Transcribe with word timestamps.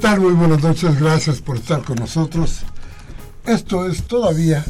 Tal? 0.00 0.20
Muy 0.20 0.32
buenas 0.32 0.62
noches, 0.62 0.98
gracias 0.98 1.42
por 1.42 1.56
estar 1.56 1.82
con 1.82 1.96
nosotros. 1.96 2.60
Esto 3.44 3.86
es 3.86 4.02
todavía 4.04 4.64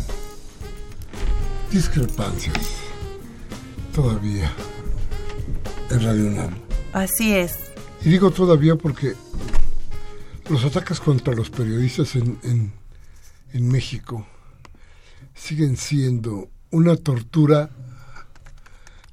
discrepancias. 1.70 2.56
Todavía 3.94 4.52
en 5.90 6.02
Radio 6.02 6.26
UNAM. 6.26 6.54
Así 6.92 7.32
es. 7.32 7.54
Y 8.04 8.08
digo 8.08 8.32
todavía 8.32 8.74
porque 8.74 9.14
los 10.48 10.64
ataques 10.64 10.98
contra 10.98 11.32
los 11.32 11.48
periodistas 11.48 12.16
en, 12.16 12.36
en, 12.42 12.72
en 13.52 13.68
México 13.68 14.26
siguen 15.34 15.76
siendo 15.76 16.48
una 16.72 16.96
tortura 16.96 17.70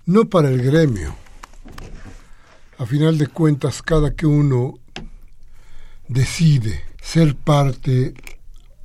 no 0.07 0.27
para 0.27 0.49
el 0.49 0.63
gremio. 0.63 1.15
A 2.79 2.87
final 2.87 3.19
de 3.19 3.27
cuentas, 3.27 3.83
cada 3.83 4.15
que 4.15 4.25
uno 4.25 4.79
decide 6.07 6.83
ser 7.01 7.35
parte 7.35 8.13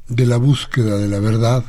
de 0.09 0.27
la 0.27 0.37
búsqueda 0.37 0.99
de 0.99 1.09
la 1.09 1.21
verdad, 1.21 1.65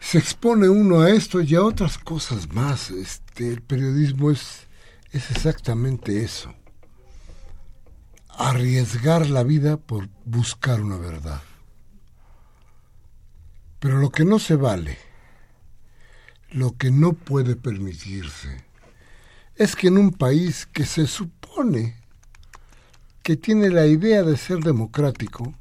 se 0.00 0.18
expone 0.18 0.68
uno 0.68 1.00
a 1.00 1.10
esto 1.10 1.40
y 1.40 1.54
a 1.54 1.62
otras 1.62 1.98
cosas 1.98 2.52
más. 2.52 2.90
Este, 2.90 3.48
el 3.48 3.62
periodismo 3.62 4.30
es, 4.30 4.66
es 5.12 5.30
exactamente 5.30 6.22
eso. 6.22 6.54
Arriesgar 8.28 9.30
la 9.30 9.42
vida 9.42 9.76
por 9.76 10.08
buscar 10.24 10.82
una 10.82 10.98
verdad. 10.98 11.40
Pero 13.78 13.98
lo 13.98 14.10
que 14.10 14.24
no 14.24 14.38
se 14.38 14.56
vale, 14.56 14.98
lo 16.50 16.76
que 16.76 16.90
no 16.90 17.12
puede 17.12 17.56
permitirse, 17.56 18.64
es 19.56 19.76
que 19.76 19.88
en 19.88 19.98
un 19.98 20.12
país 20.12 20.66
que 20.66 20.84
se 20.84 21.06
supone 21.06 22.03
que 23.24 23.38
tiene 23.38 23.70
la 23.70 23.86
idea 23.86 24.22
de 24.22 24.36
ser 24.36 24.58
democrático, 24.58 25.54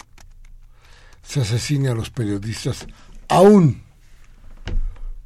se 1.23 1.39
asesine 1.39 1.87
a 1.87 1.95
los 1.95 2.09
periodistas, 2.09 2.85
aún 3.29 3.81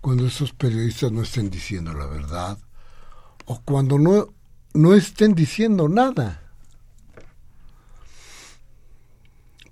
cuando 0.01 0.27
esos 0.27 0.53
periodistas 0.53 1.11
no 1.11 1.23
estén 1.23 1.49
diciendo 1.49 1.93
la 1.93 2.05
verdad 2.05 2.59
o 3.45 3.59
cuando 3.61 3.97
no, 3.97 4.27
no 4.75 4.93
estén 4.93 5.33
diciendo 5.33 5.89
nada. 5.89 6.43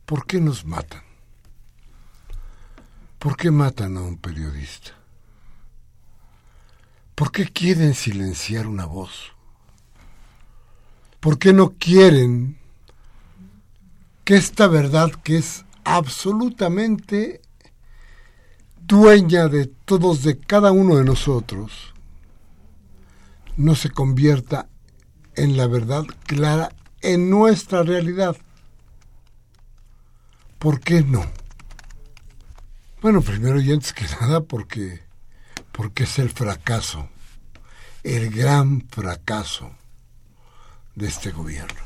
¿Por 0.08 0.26
qué 0.26 0.42
nos 0.42 0.66
matan? 0.66 1.04
¿Por 3.20 3.38
qué 3.38 3.52
matan 3.52 3.98
a 3.98 4.02
un 4.02 4.18
periodista? 4.18 4.92
¿Por 7.14 7.32
qué 7.32 7.46
quieren 7.46 7.94
silenciar 7.94 8.66
una 8.66 8.86
voz? 8.86 9.35
¿Por 11.26 11.40
qué 11.40 11.54
no 11.54 11.72
quieren 11.72 12.56
que 14.24 14.36
esta 14.36 14.68
verdad 14.68 15.10
que 15.10 15.40
es 15.40 15.66
absolutamente 15.84 17.42
dueña 18.86 19.48
de 19.48 19.66
todos, 19.66 20.22
de 20.22 20.38
cada 20.38 20.72
uno 20.72 20.98
de 20.98 21.04
nosotros, 21.04 21.96
no 23.58 23.74
se 23.74 23.90
convierta 23.90 24.70
en 25.34 25.58
la 25.58 25.66
verdad 25.66 26.04
clara 26.28 26.70
en 27.02 27.32
nuestra 27.32 27.82
realidad? 27.82 28.38
¿Por 30.60 30.80
qué 30.80 31.02
no? 31.02 31.26
Bueno, 33.02 33.24
primero 33.24 33.60
y 33.60 33.72
antes 33.72 33.94
que 33.94 34.06
nada 34.22 34.42
porque, 34.42 35.02
porque 35.72 36.04
es 36.04 36.20
el 36.20 36.30
fracaso, 36.30 37.10
el 38.04 38.30
gran 38.30 38.88
fracaso 38.90 39.72
de 40.96 41.08
este 41.08 41.32
gobierno. 41.32 41.82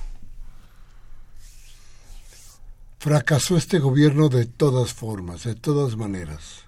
Fracasó 3.00 3.58
este 3.58 3.80
gobierno 3.80 4.30
de 4.30 4.46
todas 4.46 4.94
formas, 4.94 5.44
de 5.44 5.56
todas 5.56 5.96
maneras. 5.96 6.66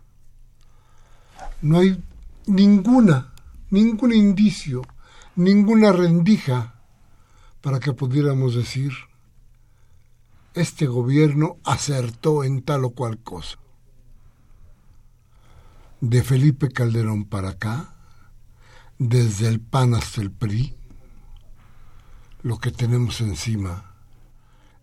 No 1.61 1.79
hay 1.79 2.01
ninguna, 2.45 3.33
ningún 3.69 4.13
indicio, 4.13 4.81
ninguna 5.35 5.91
rendija 5.91 6.75
para 7.61 7.79
que 7.79 7.93
pudiéramos 7.93 8.55
decir, 8.55 8.91
este 10.53 10.87
gobierno 10.87 11.57
acertó 11.63 12.43
en 12.43 12.61
tal 12.63 12.85
o 12.85 12.89
cual 12.91 13.19
cosa. 13.19 13.57
De 15.99 16.23
Felipe 16.23 16.69
Calderón 16.69 17.25
para 17.25 17.49
acá, 17.49 17.93
desde 18.97 19.47
el 19.47 19.59
PAN 19.59 19.93
hasta 19.93 20.21
el 20.21 20.31
PRI, 20.31 20.75
lo 22.43 22.57
que 22.59 22.71
tenemos 22.71 23.21
encima 23.21 23.93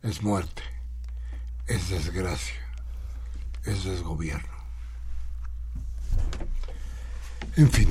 es 0.02 0.22
muerte, 0.22 0.62
es 1.66 1.88
desgracia, 1.88 2.60
es 3.64 3.84
desgobierno. 3.84 4.56
En 7.56 7.70
fin, 7.70 7.88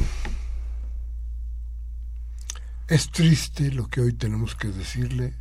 es 2.87 3.11
triste 3.11 3.71
lo 3.71 3.87
que 3.87 4.01
hoy 4.01 4.13
tenemos 4.13 4.55
que 4.55 4.69
decirle, 4.69 5.33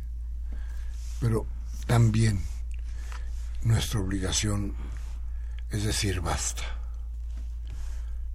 pero 1.21 1.47
también 1.85 2.41
nuestra 3.63 4.01
obligación 4.01 4.75
es 5.69 5.83
decir 5.83 6.19
basta. 6.19 6.63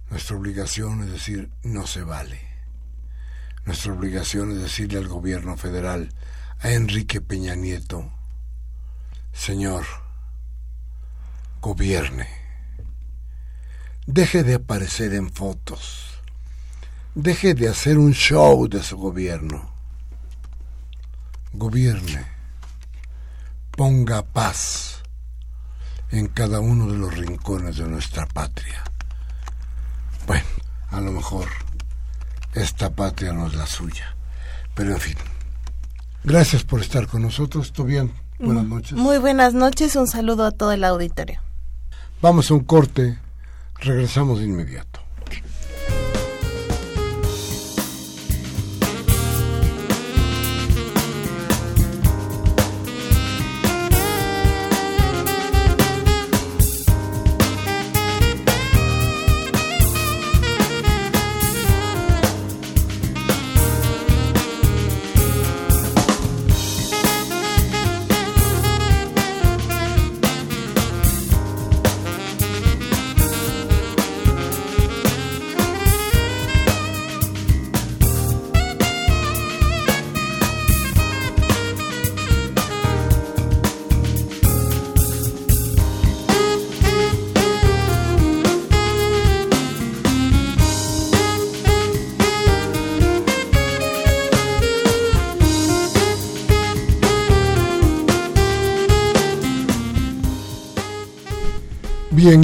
Nuestra 0.09 0.35
obligación 0.37 1.03
es 1.03 1.11
decir 1.11 1.51
no 1.63 1.85
se 1.85 2.03
vale. 2.03 2.52
Nuestra 3.65 3.93
obligación 3.93 4.51
es 4.51 4.61
decirle 4.61 4.97
al 4.99 5.07
gobierno 5.07 5.55
federal, 5.55 6.09
a 6.59 6.71
Enrique 6.71 7.21
Peña 7.21 7.55
Nieto, 7.55 8.09
Señor, 9.31 9.85
gobierne. 11.61 12.27
Deje 14.05 14.43
de 14.43 14.55
aparecer 14.55 15.13
en 15.13 15.31
fotos. 15.31 16.19
Deje 17.15 17.53
de 17.53 17.69
hacer 17.69 17.97
un 17.97 18.13
show 18.13 18.67
de 18.67 18.83
su 18.83 18.97
gobierno. 18.97 19.73
Gobierne. 21.53 22.25
Ponga 23.71 24.23
paz 24.23 25.03
en 26.11 26.27
cada 26.27 26.59
uno 26.59 26.91
de 26.91 26.97
los 26.97 27.17
rincones 27.17 27.77
de 27.77 27.87
nuestra 27.87 28.25
patria. 28.25 28.83
Bueno, 30.27 30.45
a 30.91 30.99
lo 30.99 31.11
mejor 31.11 31.47
esta 32.55 32.89
patria 32.91 33.33
no 33.33 33.47
es 33.47 33.55
la 33.55 33.65
suya. 33.65 34.15
Pero 34.75 34.91
en 34.91 34.99
fin, 34.99 35.15
gracias 36.23 36.63
por 36.63 36.81
estar 36.81 37.07
con 37.07 37.21
nosotros. 37.21 37.71
bien? 37.85 38.11
buenas 38.39 38.65
noches. 38.65 38.93
Muy 38.93 39.17
buenas 39.17 39.53
noches, 39.53 39.95
un 39.95 40.07
saludo 40.07 40.45
a 40.45 40.51
todo 40.51 40.71
el 40.71 40.83
auditorio. 40.83 41.39
Vamos 42.21 42.49
a 42.49 42.53
un 42.53 42.63
corte, 42.63 43.19
regresamos 43.79 44.39
de 44.39 44.45
inmediato. 44.45 44.92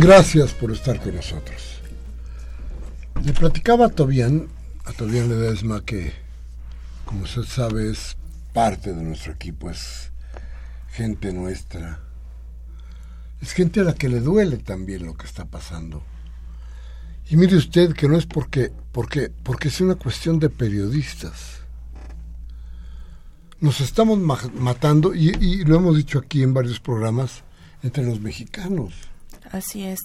Gracias 0.09 0.53
por 0.53 0.71
estar 0.71 1.00
con 1.00 1.13
nosotros. 1.13 1.81
Le 3.23 3.31
platicaba 3.31 3.85
a 3.85 3.89
Tobián, 3.89 4.47
a 4.85 4.91
Tobián 4.91 5.29
Ledesma, 5.29 5.85
que, 5.85 6.13
como 7.06 7.25
usted 7.25 7.44
sabe, 7.44 7.91
es 7.91 8.17
parte 8.51 8.91
de 8.91 9.03
nuestro 9.03 9.33
equipo, 9.33 9.69
es 9.69 10.09
gente 10.94 11.31
nuestra. 11.31 12.00
Es 13.39 13.51
gente 13.51 13.81
a 13.81 13.83
la 13.83 13.94
que 13.94 14.09
le 14.09 14.19
duele 14.19 14.57
también 14.57 15.06
lo 15.06 15.13
que 15.13 15.27
está 15.27 15.45
pasando. 15.45 16.01
Y 17.29 17.35
mire 17.35 17.56
usted 17.56 17.94
que 17.94 18.07
no 18.07 18.17
es 18.17 18.25
porque, 18.25 18.71
porque, 18.91 19.31
porque 19.44 19.67
es 19.67 19.79
una 19.79 19.94
cuestión 19.94 20.39
de 20.39 20.50
periodistas. 20.50 21.59
Nos 23.59 23.79
estamos 23.79 24.17
matando, 24.17 25.13
y, 25.13 25.38
y 25.39 25.65
lo 25.65 25.75
hemos 25.75 25.95
dicho 25.95 26.17
aquí 26.17 26.41
en 26.41 26.56
varios 26.56 26.79
programas, 26.79 27.44
entre 27.83 28.03
los 28.03 28.19
mexicanos 28.19 29.09
Así 29.51 29.83
es. 29.83 29.99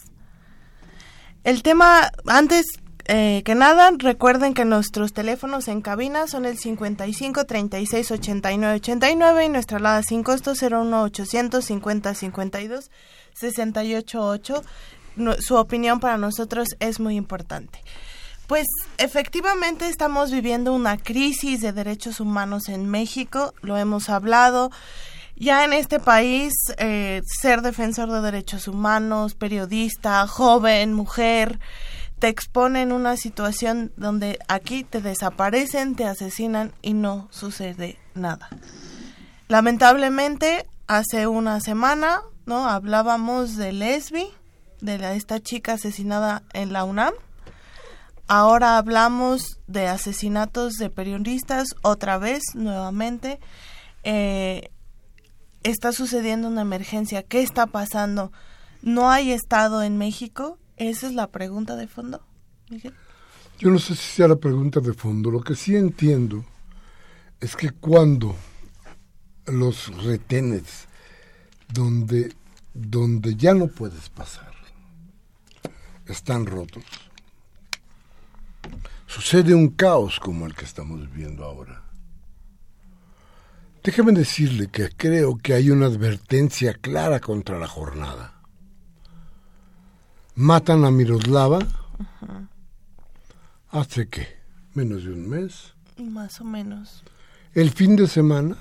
El 1.44 1.62
tema, 1.62 2.10
antes 2.26 2.66
eh, 3.06 3.42
que 3.44 3.54
nada, 3.54 3.90
recuerden 3.98 4.54
que 4.54 4.64
nuestros 4.64 5.12
teléfonos 5.12 5.68
en 5.68 5.82
cabina 5.82 6.26
son 6.26 6.46
el 6.46 6.56
55 6.56 7.44
36 7.44 8.10
89 8.10 8.76
89 8.76 9.44
y 9.44 9.48
nuestra 9.50 9.76
alada 9.76 10.02
sin 10.02 10.22
costo 10.22 10.54
01 10.58 11.02
800 11.02 11.62
50 11.62 12.14
52 12.14 12.90
68 13.34 14.26
8. 14.26 14.62
su 15.38 15.56
opinión 15.56 16.00
para 16.00 16.16
nosotros 16.16 16.68
es 16.80 16.98
muy 16.98 17.16
importante. 17.16 17.78
Pues 18.46 18.66
efectivamente 18.96 19.88
estamos 19.88 20.30
viviendo 20.30 20.72
una 20.72 20.96
crisis 20.96 21.60
de 21.60 21.72
derechos 21.72 22.20
humanos 22.20 22.68
en 22.68 22.88
México, 22.88 23.52
lo 23.60 23.76
hemos 23.76 24.08
hablado. 24.08 24.70
Ya 25.36 25.64
en 25.64 25.72
este 25.72 25.98
país, 25.98 26.52
eh, 26.78 27.20
ser 27.26 27.62
defensor 27.62 28.10
de 28.10 28.20
derechos 28.20 28.68
humanos, 28.68 29.34
periodista, 29.34 30.26
joven, 30.28 30.92
mujer, 30.92 31.58
te 32.20 32.28
expone 32.28 32.82
en 32.82 32.92
una 32.92 33.16
situación 33.16 33.92
donde 33.96 34.38
aquí 34.46 34.84
te 34.84 35.00
desaparecen, 35.00 35.96
te 35.96 36.06
asesinan 36.06 36.72
y 36.82 36.94
no 36.94 37.28
sucede 37.30 37.98
nada. 38.14 38.48
Lamentablemente, 39.48 40.66
hace 40.86 41.26
una 41.26 41.60
semana, 41.60 42.22
¿no? 42.46 42.68
Hablábamos 42.68 43.56
de 43.56 43.72
Lesbi, 43.72 44.28
de 44.80 45.16
esta 45.16 45.40
chica 45.40 45.72
asesinada 45.74 46.44
en 46.52 46.72
la 46.72 46.84
UNAM. 46.84 47.12
Ahora 48.28 48.78
hablamos 48.78 49.58
de 49.66 49.88
asesinatos 49.88 50.74
de 50.74 50.90
periodistas, 50.90 51.74
otra 51.82 52.18
vez, 52.18 52.42
nuevamente. 52.54 53.40
Eh, 54.02 54.70
está 55.64 55.92
sucediendo 55.92 56.46
una 56.46 56.60
emergencia, 56.60 57.22
¿qué 57.22 57.42
está 57.42 57.66
pasando? 57.66 58.30
¿No 58.82 59.10
hay 59.10 59.32
Estado 59.32 59.82
en 59.82 59.96
México? 59.98 60.58
Esa 60.76 61.06
es 61.06 61.14
la 61.14 61.28
pregunta 61.28 61.74
de 61.74 61.88
fondo, 61.88 62.20
Yo 63.58 63.70
no 63.70 63.78
sé 63.78 63.96
si 63.96 64.16
sea 64.16 64.28
la 64.28 64.36
pregunta 64.36 64.80
de 64.80 64.92
fondo. 64.92 65.30
Lo 65.30 65.40
que 65.40 65.54
sí 65.54 65.74
entiendo 65.74 66.44
es 67.40 67.56
que 67.56 67.70
cuando 67.70 68.36
los 69.46 70.04
retenes 70.04 70.86
donde, 71.72 72.34
donde 72.74 73.34
ya 73.36 73.54
no 73.54 73.68
puedes 73.68 74.08
pasar 74.10 74.52
están 76.06 76.44
rotos, 76.44 76.84
sucede 79.06 79.54
un 79.54 79.68
caos 79.68 80.20
como 80.20 80.46
el 80.46 80.54
que 80.54 80.66
estamos 80.66 81.10
viendo 81.12 81.44
ahora. 81.44 81.83
Déjeme 83.84 84.12
decirle 84.12 84.68
que 84.68 84.88
creo 84.88 85.36
que 85.36 85.52
hay 85.52 85.70
una 85.70 85.84
advertencia 85.84 86.72
clara 86.72 87.20
contra 87.20 87.58
la 87.58 87.68
jornada. 87.68 88.32
Matan 90.36 90.86
a 90.86 90.90
Miroslava 90.90 91.58
hace 93.68 94.08
qué, 94.08 94.38
menos 94.72 95.04
de 95.04 95.12
un 95.12 95.28
mes. 95.28 95.74
Más 95.98 96.40
o 96.40 96.44
menos. 96.44 97.04
El 97.52 97.72
fin 97.72 97.94
de 97.94 98.08
semana 98.08 98.56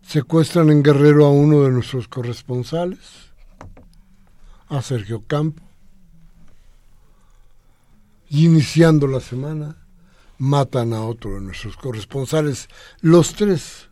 secuestran 0.00 0.70
en 0.70 0.82
Guerrero 0.82 1.26
a 1.26 1.30
uno 1.30 1.64
de 1.64 1.70
nuestros 1.70 2.08
corresponsales, 2.08 3.34
a 4.68 4.80
Sergio 4.80 5.24
Campo, 5.26 5.62
y 8.30 8.46
iniciando 8.46 9.06
la 9.06 9.20
semana 9.20 9.83
matan 10.44 10.92
a 10.92 11.00
otro 11.00 11.34
de 11.34 11.40
nuestros 11.40 11.76
corresponsales, 11.78 12.68
los 13.00 13.34
tres, 13.34 13.88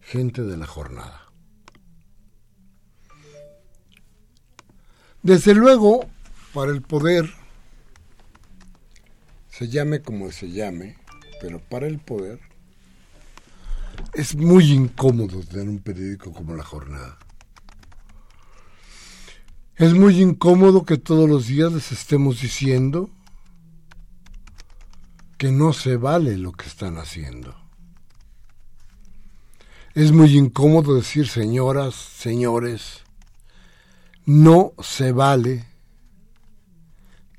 gente 0.00 0.42
de 0.42 0.58
la 0.58 0.66
jornada. 0.66 1.32
Desde 5.22 5.54
luego, 5.54 6.06
para 6.52 6.72
el 6.72 6.82
poder, 6.82 7.30
se 9.48 9.68
llame 9.68 10.02
como 10.02 10.30
se 10.30 10.50
llame, 10.50 10.98
pero 11.40 11.58
para 11.58 11.86
el 11.86 11.98
poder, 11.98 12.38
es 14.12 14.36
muy 14.36 14.70
incómodo 14.72 15.40
tener 15.40 15.68
un 15.68 15.78
periódico 15.78 16.32
como 16.32 16.54
La 16.54 16.64
Jornada. 16.64 17.18
Es 19.76 19.94
muy 19.94 20.20
incómodo 20.20 20.84
que 20.84 20.98
todos 20.98 21.28
los 21.28 21.46
días 21.46 21.72
les 21.72 21.92
estemos 21.92 22.42
diciendo 22.42 23.08
que 25.40 25.50
no 25.50 25.72
se 25.72 25.96
vale 25.96 26.36
lo 26.36 26.52
que 26.52 26.66
están 26.66 26.98
haciendo. 26.98 27.56
Es 29.94 30.12
muy 30.12 30.36
incómodo 30.36 30.94
decir, 30.94 31.28
señoras, 31.28 31.94
señores, 31.94 33.04
no 34.26 34.74
se 34.82 35.12
vale 35.12 35.64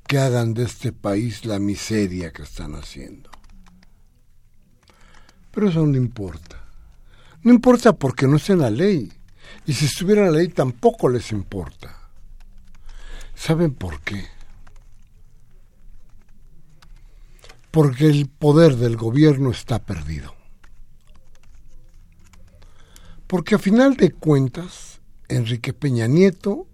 que 0.08 0.18
hagan 0.18 0.52
de 0.52 0.64
este 0.64 0.90
país 0.90 1.44
la 1.44 1.60
miseria 1.60 2.32
que 2.32 2.42
están 2.42 2.74
haciendo. 2.74 3.30
Pero 5.52 5.68
eso 5.68 5.86
no 5.86 5.96
importa. 5.96 6.60
No 7.42 7.52
importa 7.52 7.92
porque 7.92 8.26
no 8.26 8.34
está 8.34 8.54
en 8.54 8.62
la 8.62 8.70
ley. 8.70 9.12
Y 9.64 9.74
si 9.74 9.84
estuviera 9.84 10.26
en 10.26 10.32
la 10.32 10.38
ley 10.38 10.48
tampoco 10.48 11.08
les 11.08 11.30
importa. 11.30 11.96
¿Saben 13.36 13.72
por 13.72 14.00
qué? 14.00 14.26
Porque 17.72 18.06
el 18.06 18.28
poder 18.28 18.76
del 18.76 18.96
gobierno 18.96 19.50
está 19.50 19.80
perdido. 19.80 20.34
Porque 23.26 23.54
a 23.54 23.58
final 23.58 23.96
de 23.96 24.12
cuentas, 24.12 25.00
Enrique 25.26 25.72
Peña 25.72 26.06
Nieto 26.06 26.66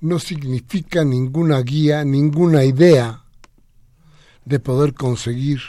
no 0.00 0.18
significa 0.18 1.04
ninguna 1.04 1.60
guía, 1.60 2.04
ninguna 2.04 2.64
idea 2.64 3.24
de 4.44 4.58
poder 4.58 4.92
conseguir 4.92 5.60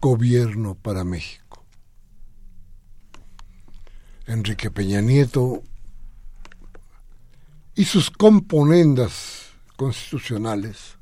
gobierno 0.00 0.74
para 0.74 1.04
México. 1.04 1.62
Enrique 4.26 4.70
Peña 4.70 5.02
Nieto 5.02 5.62
y 7.74 7.84
sus 7.84 8.10
componendas 8.10 9.50
constitucionales 9.76 10.96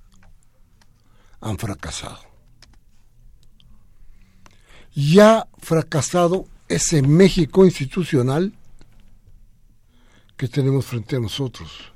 han 1.40 1.56
fracasado. 1.56 2.29
Ya 4.94 5.48
fracasado 5.58 6.46
ese 6.68 7.02
México 7.02 7.64
institucional 7.64 8.52
que 10.36 10.48
tenemos 10.48 10.86
frente 10.86 11.16
a 11.16 11.20
nosotros. 11.20 11.92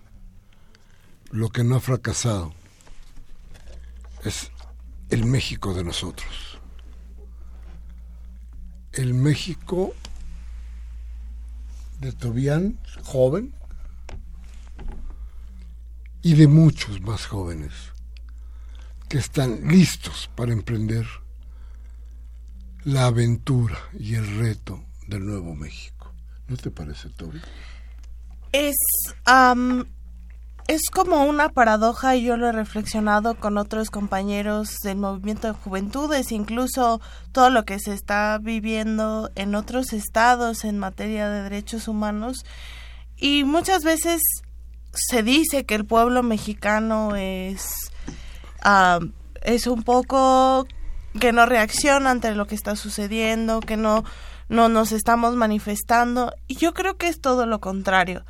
Lo 1.30 1.48
que 1.48 1.64
no 1.64 1.76
ha 1.76 1.80
fracasado 1.80 2.52
es 4.22 4.50
el 5.10 5.24
México 5.24 5.74
de 5.74 5.84
nosotros. 5.84 6.58
El 8.92 9.14
México 9.14 9.94
de 12.00 12.12
Tobián, 12.12 12.78
joven, 13.02 13.54
y 16.22 16.34
de 16.34 16.48
muchos 16.48 17.00
más 17.02 17.26
jóvenes 17.26 17.72
que 19.08 19.18
están 19.18 19.68
listos 19.68 20.30
para 20.34 20.52
emprender 20.52 21.06
la 22.84 23.06
aventura 23.06 23.78
y 23.98 24.14
el 24.14 24.38
reto 24.38 24.84
del 25.06 25.26
Nuevo 25.26 25.54
México. 25.54 26.12
¿No 26.48 26.56
te 26.56 26.70
parece, 26.70 27.08
Toby? 27.08 27.40
Es, 28.52 28.76
es 30.68 30.82
como 30.92 31.24
una 31.24 31.48
paradoja 31.48 32.14
y 32.14 32.24
yo 32.24 32.36
lo 32.36 32.48
he 32.48 32.52
reflexionado 32.52 33.34
con 33.36 33.56
otros 33.56 33.90
compañeros 33.90 34.76
del 34.82 34.98
movimiento 34.98 35.48
de 35.48 35.54
juventudes, 35.54 36.30
incluso 36.30 37.00
todo 37.32 37.50
lo 37.50 37.64
que 37.64 37.78
se 37.78 37.94
está 37.94 38.38
viviendo 38.40 39.30
en 39.34 39.54
otros 39.54 39.92
estados 39.92 40.64
en 40.64 40.78
materia 40.78 41.30
de 41.30 41.42
derechos 41.42 41.88
humanos. 41.88 42.44
Y 43.16 43.44
muchas 43.44 43.82
veces 43.82 44.20
se 44.92 45.22
dice 45.22 45.64
que 45.64 45.74
el 45.74 45.86
pueblo 45.86 46.22
mexicano 46.22 47.16
es, 47.16 47.90
es 49.42 49.66
un 49.66 49.82
poco 49.82 50.66
que 51.18 51.32
no 51.32 51.46
reacciona 51.46 52.10
ante 52.10 52.34
lo 52.34 52.46
que 52.46 52.54
está 52.54 52.76
sucediendo, 52.76 53.60
que 53.60 53.76
no, 53.76 54.04
no 54.48 54.68
nos 54.68 54.92
estamos 54.92 55.36
manifestando. 55.36 56.34
Y 56.46 56.56
yo 56.56 56.74
creo 56.74 56.96
que 56.96 57.08
es 57.08 57.20
todo 57.20 57.46
lo 57.46 57.60
contrario. 57.60 58.24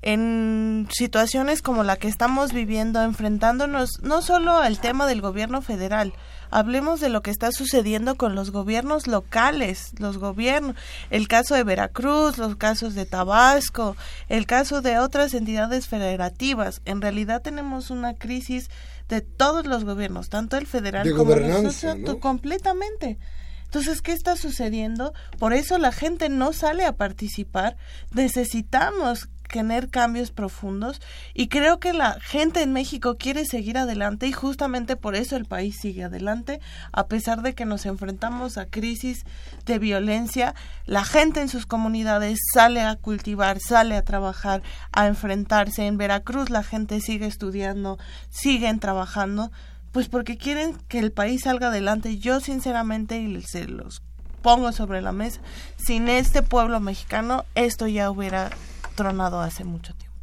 En 0.00 0.86
situaciones 0.92 1.60
como 1.60 1.82
la 1.82 1.96
que 1.96 2.06
estamos 2.06 2.52
viviendo, 2.52 3.02
enfrentándonos 3.02 4.00
no 4.00 4.22
solo 4.22 4.58
al 4.58 4.78
tema 4.78 5.08
del 5.08 5.20
gobierno 5.20 5.60
federal, 5.60 6.14
hablemos 6.52 7.00
de 7.00 7.08
lo 7.08 7.20
que 7.20 7.32
está 7.32 7.50
sucediendo 7.50 8.14
con 8.14 8.36
los 8.36 8.52
gobiernos 8.52 9.08
locales, 9.08 9.90
los 9.98 10.18
gobiernos, 10.18 10.76
el 11.10 11.26
caso 11.26 11.56
de 11.56 11.64
Veracruz, 11.64 12.38
los 12.38 12.54
casos 12.54 12.94
de 12.94 13.06
Tabasco, 13.06 13.96
el 14.28 14.46
caso 14.46 14.82
de 14.82 15.00
otras 15.00 15.34
entidades 15.34 15.88
federativas. 15.88 16.80
En 16.84 17.02
realidad 17.02 17.42
tenemos 17.42 17.90
una 17.90 18.14
crisis 18.14 18.70
de 19.08 19.20
todos 19.20 19.66
los 19.66 19.84
gobiernos, 19.84 20.28
tanto 20.28 20.56
el 20.56 20.66
federal 20.66 21.10
como 21.14 21.32
el 21.34 22.02
¿no? 22.04 22.20
completamente. 22.20 23.18
Entonces, 23.64 24.00
¿qué 24.00 24.12
está 24.12 24.36
sucediendo? 24.36 25.12
Por 25.38 25.52
eso 25.52 25.76
la 25.76 25.92
gente 25.92 26.30
no 26.30 26.54
sale 26.54 26.86
a 26.86 26.96
participar. 26.96 27.76
Necesitamos 28.12 29.28
tener 29.48 29.88
cambios 29.88 30.30
profundos. 30.30 31.00
Y 31.34 31.48
creo 31.48 31.80
que 31.80 31.92
la 31.92 32.18
gente 32.20 32.62
en 32.62 32.72
México 32.72 33.16
quiere 33.16 33.44
seguir 33.44 33.78
adelante 33.78 34.26
y 34.26 34.32
justamente 34.32 34.96
por 34.96 35.16
eso 35.16 35.36
el 35.36 35.44
país 35.44 35.76
sigue 35.80 36.04
adelante 36.04 36.60
a 36.92 37.06
pesar 37.06 37.42
de 37.42 37.54
que 37.54 37.64
nos 37.64 37.86
enfrentamos 37.86 38.58
a 38.58 38.66
crisis 38.66 39.24
de 39.66 39.78
violencia. 39.78 40.54
La 40.86 41.04
gente 41.04 41.40
en 41.40 41.48
sus 41.48 41.66
comunidades 41.66 42.38
sale 42.54 42.82
a 42.82 42.96
cultivar 42.96 43.58
sale 43.60 43.96
a 43.96 44.04
trabajar 44.04 44.62
a 44.92 45.06
enfrentarse. 45.06 45.86
En 45.86 45.98
Veracruz 45.98 46.50
la 46.50 46.62
gente 46.62 47.00
sigue 47.00 47.26
estudiando 47.26 47.98
siguen 48.30 48.78
trabajando 48.78 49.50
pues 49.92 50.08
porque 50.08 50.36
quieren 50.36 50.76
que 50.88 50.98
el 50.98 51.12
país 51.12 51.42
salga 51.44 51.68
adelante. 51.68 52.18
Yo 52.18 52.40
sinceramente 52.40 53.18
y 53.18 53.42
se 53.42 53.66
los 53.66 54.02
pongo 54.42 54.72
sobre 54.72 55.02
la 55.02 55.12
mesa 55.12 55.40
sin 55.76 56.08
este 56.08 56.42
pueblo 56.42 56.80
mexicano 56.80 57.44
esto 57.54 57.86
ya 57.86 58.10
hubiera 58.10 58.50
tronado 58.98 59.40
hace 59.40 59.62
mucho 59.62 59.94
tiempo. 59.94 60.18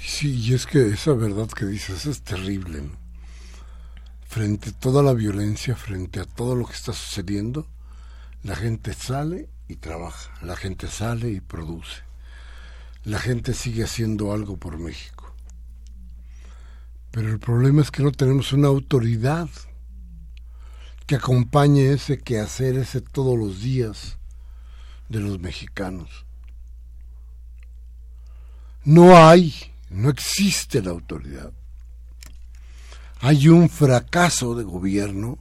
Sí, 0.00 0.36
y 0.36 0.54
es 0.54 0.66
que 0.66 0.86
esa 0.86 1.14
verdad 1.14 1.48
que 1.48 1.66
dices 1.66 2.06
es 2.06 2.22
terrible. 2.22 2.84
Frente 4.28 4.70
a 4.70 4.72
toda 4.72 5.02
la 5.02 5.14
violencia, 5.14 5.74
frente 5.74 6.20
a 6.20 6.24
todo 6.24 6.54
lo 6.54 6.64
que 6.64 6.74
está 6.74 6.92
sucediendo, 6.92 7.66
la 8.44 8.54
gente 8.54 8.92
sale 8.92 9.48
y 9.66 9.74
trabaja, 9.76 10.32
la 10.42 10.54
gente 10.54 10.86
sale 10.86 11.28
y 11.30 11.40
produce. 11.40 12.02
La 13.02 13.18
gente 13.18 13.52
sigue 13.52 13.82
haciendo 13.82 14.32
algo 14.32 14.56
por 14.58 14.78
México. 14.78 15.34
Pero 17.10 17.30
el 17.30 17.40
problema 17.40 17.82
es 17.82 17.90
que 17.90 18.04
no 18.04 18.12
tenemos 18.12 18.52
una 18.52 18.68
autoridad 18.68 19.48
que 21.08 21.16
acompañe 21.16 21.90
ese 21.90 22.20
quehacer, 22.20 22.76
ese 22.76 23.00
todos 23.00 23.36
los 23.36 23.60
días 23.60 24.18
de 25.08 25.18
los 25.18 25.40
mexicanos. 25.40 26.24
No 28.84 29.16
hay, 29.16 29.54
no 29.88 30.10
existe 30.10 30.82
la 30.82 30.90
autoridad. 30.90 31.52
Hay 33.20 33.48
un 33.48 33.70
fracaso 33.70 34.54
de 34.54 34.62
gobierno 34.62 35.38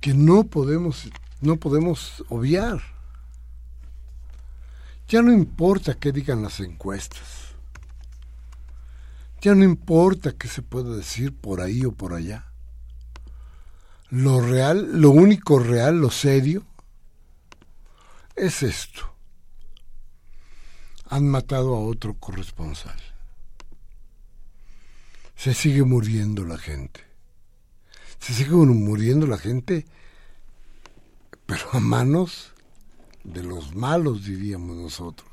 que 0.00 0.14
no 0.14 0.42
podemos, 0.42 1.08
no 1.40 1.56
podemos 1.56 2.24
obviar. 2.28 2.82
Ya 5.06 5.22
no 5.22 5.32
importa 5.32 5.94
qué 5.94 6.10
digan 6.10 6.42
las 6.42 6.58
encuestas. 6.58 7.54
Ya 9.40 9.54
no 9.54 9.62
importa 9.62 10.32
qué 10.32 10.48
se 10.48 10.62
pueda 10.62 10.96
decir 10.96 11.32
por 11.36 11.60
ahí 11.60 11.84
o 11.84 11.92
por 11.92 12.14
allá. 12.14 12.46
Lo 14.10 14.40
real, 14.40 15.00
lo 15.00 15.10
único 15.10 15.60
real, 15.60 16.00
lo 16.00 16.10
serio, 16.10 16.64
es 18.34 18.64
esto 18.64 19.13
han 21.14 21.28
matado 21.28 21.76
a 21.76 21.78
otro 21.78 22.14
corresponsal. 22.14 22.98
Se 25.36 25.54
sigue 25.54 25.84
muriendo 25.84 26.44
la 26.44 26.58
gente. 26.58 27.02
Se 28.18 28.34
sigue 28.34 28.50
muriendo 28.50 29.28
la 29.28 29.38
gente, 29.38 29.86
pero 31.46 31.66
a 31.72 31.78
manos 31.78 32.52
de 33.22 33.44
los 33.44 33.76
malos, 33.76 34.24
diríamos 34.24 34.76
nosotros. 34.76 35.30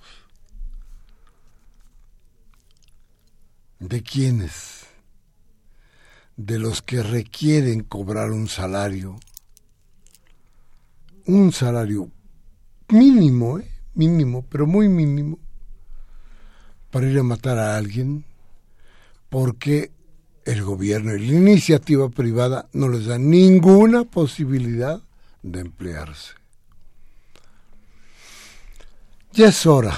¿De 3.79 4.03
quiénes? 4.03 4.85
De 6.37 6.59
los 6.59 6.83
que 6.83 7.01
requieren 7.01 7.81
cobrar 7.83 8.29
un 8.29 8.47
salario, 8.47 9.19
un 11.25 11.51
salario 11.51 12.11
mínimo, 12.87 13.57
¿eh? 13.57 13.67
mínimo, 13.95 14.45
pero 14.47 14.67
muy 14.67 14.87
mínimo, 14.87 15.39
para 16.91 17.07
ir 17.07 17.17
a 17.17 17.23
matar 17.23 17.57
a 17.57 17.77
alguien 17.77 18.25
porque 19.29 19.91
el 20.45 20.63
gobierno 20.63 21.15
y 21.15 21.25
la 21.25 21.37
iniciativa 21.37 22.09
privada 22.09 22.67
no 22.73 22.89
les 22.89 23.05
da 23.05 23.17
ninguna 23.17 24.03
posibilidad 24.03 25.01
de 25.41 25.61
emplearse. 25.61 26.33
Ya 29.33 29.47
es 29.47 29.65
hora 29.65 29.97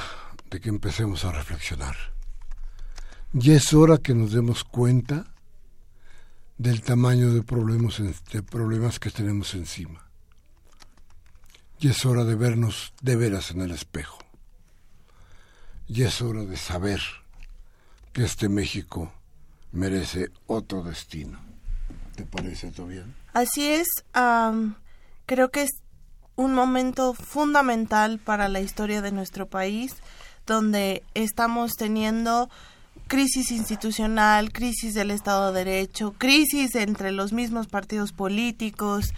de 0.52 0.60
que 0.60 0.70
empecemos 0.70 1.26
a 1.26 1.32
reflexionar. 1.32 1.96
Ya 3.32 3.56
es 3.56 3.74
hora 3.74 3.98
que 3.98 4.14
nos 4.14 4.32
demos 4.32 4.64
cuenta 4.64 5.34
del 6.60 6.84
tamaño 6.84 7.34
de 7.34 7.42
problemas, 7.42 8.00
de 8.32 8.44
problemas 8.44 9.00
que 9.00 9.10
tenemos 9.10 9.56
encima. 9.56 10.08
Ya 11.80 11.90
es 11.92 12.06
hora 12.06 12.24
de 12.24 12.36
vernos 12.36 12.94
de 13.02 13.16
veras 13.16 13.50
en 13.50 13.62
el 13.62 13.72
espejo. 13.72 14.23
Y 15.96 16.02
es 16.02 16.24
hora 16.24 16.44
de 16.44 16.58
saber 16.58 17.00
que 18.14 18.24
este 18.24 18.50
México 18.50 19.14
merece 19.72 20.32
otro 20.48 20.82
destino. 20.82 21.38
¿Te 22.16 22.26
parece, 22.26 22.72
bien? 22.88 23.14
Así 23.34 23.68
es. 23.68 23.88
creo 25.28 25.52
que 25.52 25.62
es 25.62 25.70
un 26.36 26.56
momento 26.56 27.14
fundamental 27.14 28.18
para 28.18 28.50
la 28.50 28.60
historia 28.60 29.04
de 29.04 29.12
nuestro 29.12 29.46
país, 29.46 29.94
donde 30.48 31.04
estamos 31.14 31.74
teniendo 31.74 32.50
crisis 33.08 33.52
institucional, 33.52 34.52
crisis 34.52 34.96
del 34.96 35.12
Estado 35.12 35.54
de 35.54 35.64
Derecho, 35.64 36.16
crisis 36.18 36.74
entre 36.74 37.12
los 37.12 37.34
mismos 37.34 37.68
partidos 37.68 38.14
políticos, 38.14 39.14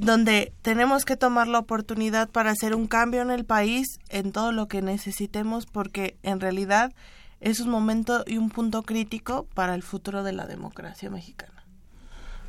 donde 0.00 0.52
tenemos 0.62 1.04
que 1.04 1.16
tomar 1.16 1.48
la 1.48 1.60
oportunidad 1.60 2.28
para 2.28 2.50
hacer 2.50 2.74
un 2.74 2.86
cambio 2.86 3.22
en 3.22 3.30
el 3.30 3.44
país 3.44 3.98
en 4.08 4.32
todo 4.32 4.52
lo 4.52 4.68
que 4.68 4.82
necesitemos 4.82 5.66
porque 5.66 6.16
en 6.22 6.40
realidad 6.40 6.92
es 7.40 7.60
un 7.60 7.70
momento 7.70 8.24
y 8.26 8.38
un 8.38 8.50
punto 8.50 8.82
crítico 8.82 9.46
para 9.54 9.74
el 9.74 9.82
futuro 9.82 10.22
de 10.22 10.32
la 10.32 10.46
democracia 10.46 11.10
mexicana. 11.10 11.64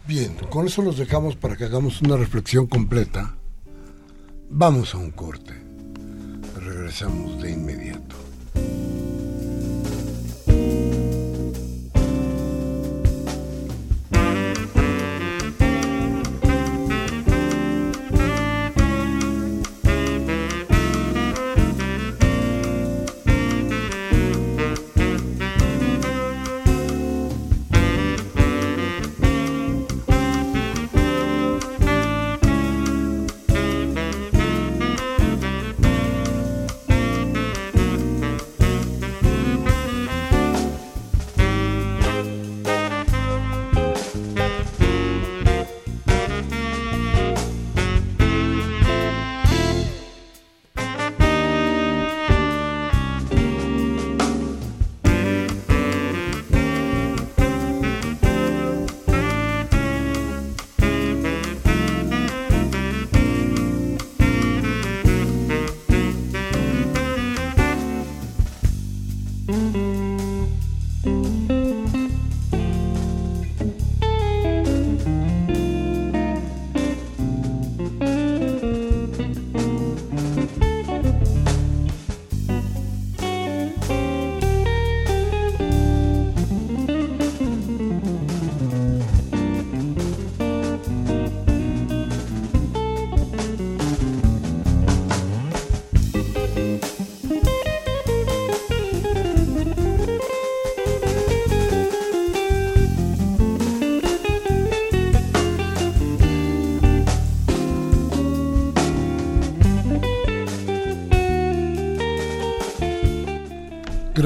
Bien, 0.07 0.35
con 0.49 0.67
eso 0.67 0.81
los 0.81 0.97
dejamos 0.97 1.35
para 1.35 1.55
que 1.55 1.65
hagamos 1.65 2.01
una 2.01 2.15
reflexión 2.15 2.67
completa. 2.67 3.35
Vamos 4.49 4.93
a 4.93 4.99
un 4.99 5.11
corte. 5.11 5.53
Regresamos 6.55 7.41
de 7.41 7.51
inmediato. 7.51 8.15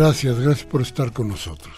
Gracias, 0.01 0.39
gracias 0.39 0.65
por 0.65 0.81
estar 0.81 1.11
con 1.11 1.27
nosotros. 1.27 1.75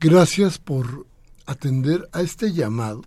Gracias 0.00 0.58
por 0.58 1.06
atender 1.46 2.08
a 2.12 2.20
este 2.20 2.52
llamado 2.52 3.02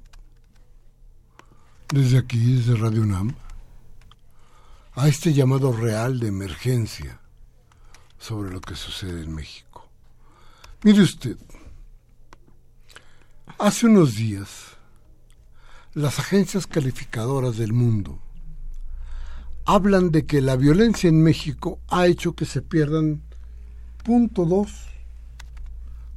desde 1.89 2.17
aquí, 2.17 2.53
desde 2.53 2.77
Radio 2.77 3.01
UNAM, 3.01 3.35
a 4.93 5.09
este 5.09 5.33
llamado 5.33 5.73
real 5.73 6.17
de 6.17 6.29
emergencia 6.29 7.19
sobre 8.17 8.51
lo 8.51 8.61
que 8.61 8.75
sucede 8.75 9.21
en 9.21 9.35
México. 9.35 9.89
Mire 10.83 11.01
usted, 11.01 11.35
hace 13.59 13.85
unos 13.85 14.15
días 14.15 14.77
las 15.93 16.19
agencias 16.19 16.67
calificadoras 16.67 17.57
del 17.57 17.73
mundo 17.73 18.21
hablan 19.65 20.11
de 20.11 20.25
que 20.25 20.39
la 20.39 20.55
violencia 20.55 21.09
en 21.09 21.21
México 21.21 21.81
ha 21.89 22.07
hecho 22.07 22.33
que 22.33 22.45
se 22.45 22.61
pierdan 22.61 23.26
punto 24.07 24.45
dos 24.45 24.71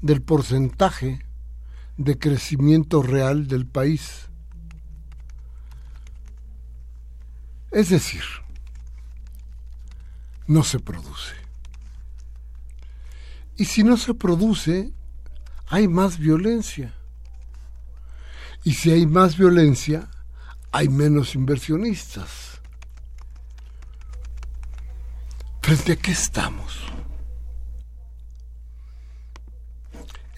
del 0.00 0.22
porcentaje 0.22 1.26
de 1.96 2.16
crecimiento 2.16 3.02
real 3.02 3.48
del 3.48 3.66
país. 3.66 4.28
Es 7.72 7.88
decir, 7.88 8.22
no 10.46 10.62
se 10.62 10.78
produce. 10.78 11.34
Y 13.56 13.64
si 13.64 13.82
no 13.82 13.96
se 13.96 14.14
produce, 14.14 14.92
hay 15.66 15.88
más 15.88 16.16
violencia. 16.16 16.94
Y 18.62 18.74
si 18.74 18.92
hay 18.92 19.04
más 19.04 19.36
violencia, 19.36 20.08
hay 20.70 20.88
menos 20.88 21.34
inversionistas. 21.34 22.60
¿Frente 25.60 25.94
a 25.94 25.96
qué 25.96 26.12
estamos? 26.12 26.89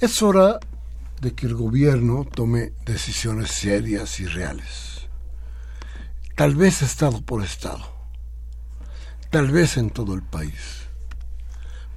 Es 0.03 0.21
hora 0.21 0.59
de 1.21 1.33
que 1.33 1.47
el 1.47 1.55
gobierno 1.55 2.25
tome 2.25 2.73
decisiones 2.85 3.53
serias 3.53 4.19
y 4.19 4.27
reales. 4.27 5.07
Tal 6.35 6.57
vez 6.57 6.83
estado 6.83 7.23
por 7.23 7.45
estado, 7.45 7.85
tal 9.31 9.53
vez 9.53 9.77
en 9.77 9.91
todo 9.91 10.15
el 10.15 10.23
país. 10.23 10.89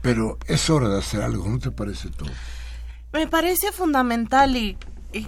Pero 0.04 0.38
es 0.46 0.70
hora 0.70 0.88
de 0.90 1.00
hacer 1.00 1.24
algo, 1.24 1.50
¿no 1.50 1.58
te 1.58 1.72
parece 1.72 2.12
todo? 2.12 2.30
Me 3.12 3.26
parece 3.26 3.72
fundamental 3.72 4.56
y 4.56 4.78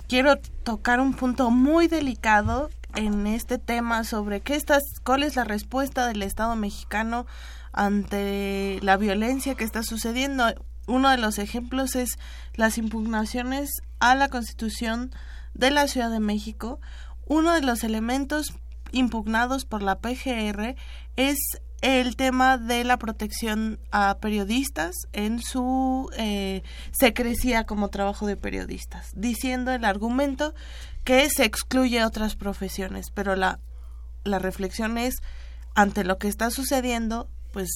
quiero 0.08 0.38
tocar 0.62 1.00
un 1.00 1.16
punto 1.16 1.50
muy 1.50 1.88
delicado 1.88 2.70
en 2.94 3.26
este 3.26 3.58
tema 3.58 4.04
sobre 4.04 4.42
qué 4.42 4.54
estás, 4.54 4.84
cuál 5.04 5.24
es 5.24 5.36
la 5.36 5.46
respuesta 5.46 6.06
del 6.06 6.22
Estado 6.22 6.56
mexicano 6.56 7.26
ante 7.74 8.78
la 8.84 8.98
violencia 8.98 9.56
que 9.56 9.64
está 9.64 9.82
sucediendo. 9.82 10.54
Uno 10.88 11.10
de 11.10 11.18
los 11.18 11.38
ejemplos 11.38 11.96
es 11.96 12.18
las 12.56 12.78
impugnaciones 12.78 13.70
a 14.00 14.16
la 14.16 14.30
Constitución 14.30 15.12
de 15.54 15.72
la 15.72 15.88
Ciudad 15.88 16.10
de 16.10 16.20
México. 16.20 16.80
Uno 17.28 17.54
de 17.54 17.62
los 17.62 17.84
elementos 17.84 18.54
impugnados 18.92 19.66
por 19.66 19.84
la 19.84 20.00
PGR 20.00 20.76
es 21.18 21.38
el 21.82 22.16
tema 22.16 22.58
de 22.58 22.84
la 22.84 22.98
protección 22.98 23.80
a 23.92 24.18
periodistas 24.20 24.96
en 25.14 25.42
su 25.42 26.10
eh, 26.18 26.64
secrecía 26.92 27.66
como 27.66 27.90
trabajo 27.90 28.26
de 28.26 28.36
periodistas, 28.36 29.12
diciendo 29.16 29.72
el 29.72 29.86
argumento 29.86 30.56
que 31.04 31.30
se 31.30 31.46
excluye 31.46 32.04
otras 32.04 32.36
profesiones, 32.36 33.12
pero 33.14 33.36
la, 33.36 33.60
la 34.24 34.40
reflexión 34.40 34.98
es, 34.98 35.16
ante 35.76 36.04
lo 36.04 36.18
que 36.18 36.28
está 36.28 36.50
sucediendo, 36.50 37.30
pues 37.54 37.70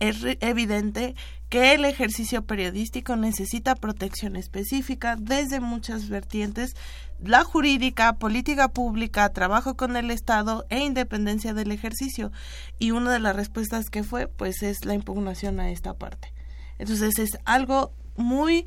es 0.00 0.16
evidente 0.40 1.14
que 1.48 1.74
el 1.74 1.84
ejercicio 1.84 2.44
periodístico 2.44 3.16
necesita 3.16 3.76
protección 3.76 4.36
específica 4.36 5.16
desde 5.16 5.60
muchas 5.60 6.08
vertientes, 6.08 6.74
la 7.22 7.44
jurídica, 7.44 8.14
política 8.14 8.68
pública, 8.68 9.28
trabajo 9.30 9.76
con 9.76 9.96
el 9.96 10.10
Estado 10.10 10.66
e 10.70 10.80
independencia 10.80 11.54
del 11.54 11.70
ejercicio. 11.70 12.32
Y 12.78 12.90
una 12.90 13.12
de 13.12 13.20
las 13.20 13.36
respuestas 13.36 13.90
que 13.90 14.02
fue, 14.02 14.26
pues 14.26 14.62
es 14.62 14.84
la 14.84 14.94
impugnación 14.94 15.60
a 15.60 15.70
esta 15.70 15.94
parte. 15.94 16.32
Entonces 16.78 17.18
es 17.18 17.38
algo 17.44 17.92
muy 18.16 18.66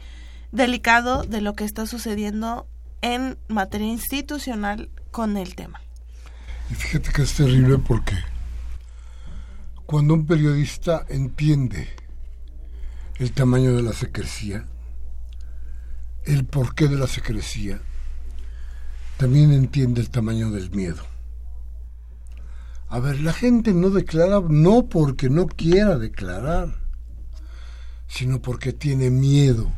delicado 0.52 1.24
de 1.24 1.42
lo 1.42 1.54
que 1.54 1.66
está 1.66 1.86
sucediendo 1.86 2.68
en 3.02 3.38
materia 3.48 3.88
institucional 3.88 4.90
con 5.12 5.38
el 5.38 5.56
tema. 5.56 5.82
Y 6.72 6.76
fíjate 6.76 7.12
que 7.12 7.24
es 7.24 7.34
terrible 7.34 7.78
porque 7.78 8.16
cuando 9.90 10.14
un 10.14 10.28
periodista 10.28 11.04
entiende 11.10 11.90
el 13.18 13.32
tamaño 13.32 13.76
de 13.76 13.82
la 13.82 13.92
secrecía, 13.92 14.68
el 16.26 16.46
porqué 16.46 16.88
de 16.88 16.96
la 16.96 17.08
secrecía, 17.08 17.82
también 19.18 19.52
entiende 19.52 20.00
el 20.00 20.12
tamaño 20.12 20.52
del 20.52 20.70
miedo. 20.70 21.02
A 22.88 23.00
ver, 23.00 23.20
la 23.22 23.34
gente 23.34 23.74
no 23.74 23.90
declara 23.90 24.40
no 24.48 24.90
porque 24.90 25.28
no 25.28 25.48
quiera 25.48 25.98
declarar, 25.98 26.70
sino 28.08 28.44
porque 28.44 28.74
tiene 28.74 29.10
miedo 29.10 29.72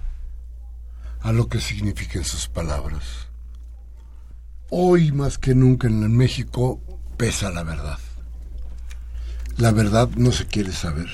a 1.22 1.32
lo 1.32 1.48
que 1.48 1.62
significan 1.62 2.26
sus 2.26 2.50
palabras. 2.50 3.30
Hoy 4.70 5.14
más 5.14 5.38
que 5.38 5.56
nunca 5.56 5.88
en 5.88 6.18
México 6.18 6.82
pesa 7.16 7.50
la 7.50 7.64
verdad. 7.64 7.98
La 9.62 9.70
verdad 9.70 10.10
no 10.16 10.32
se 10.32 10.48
quiere 10.48 10.72
saber. 10.72 11.08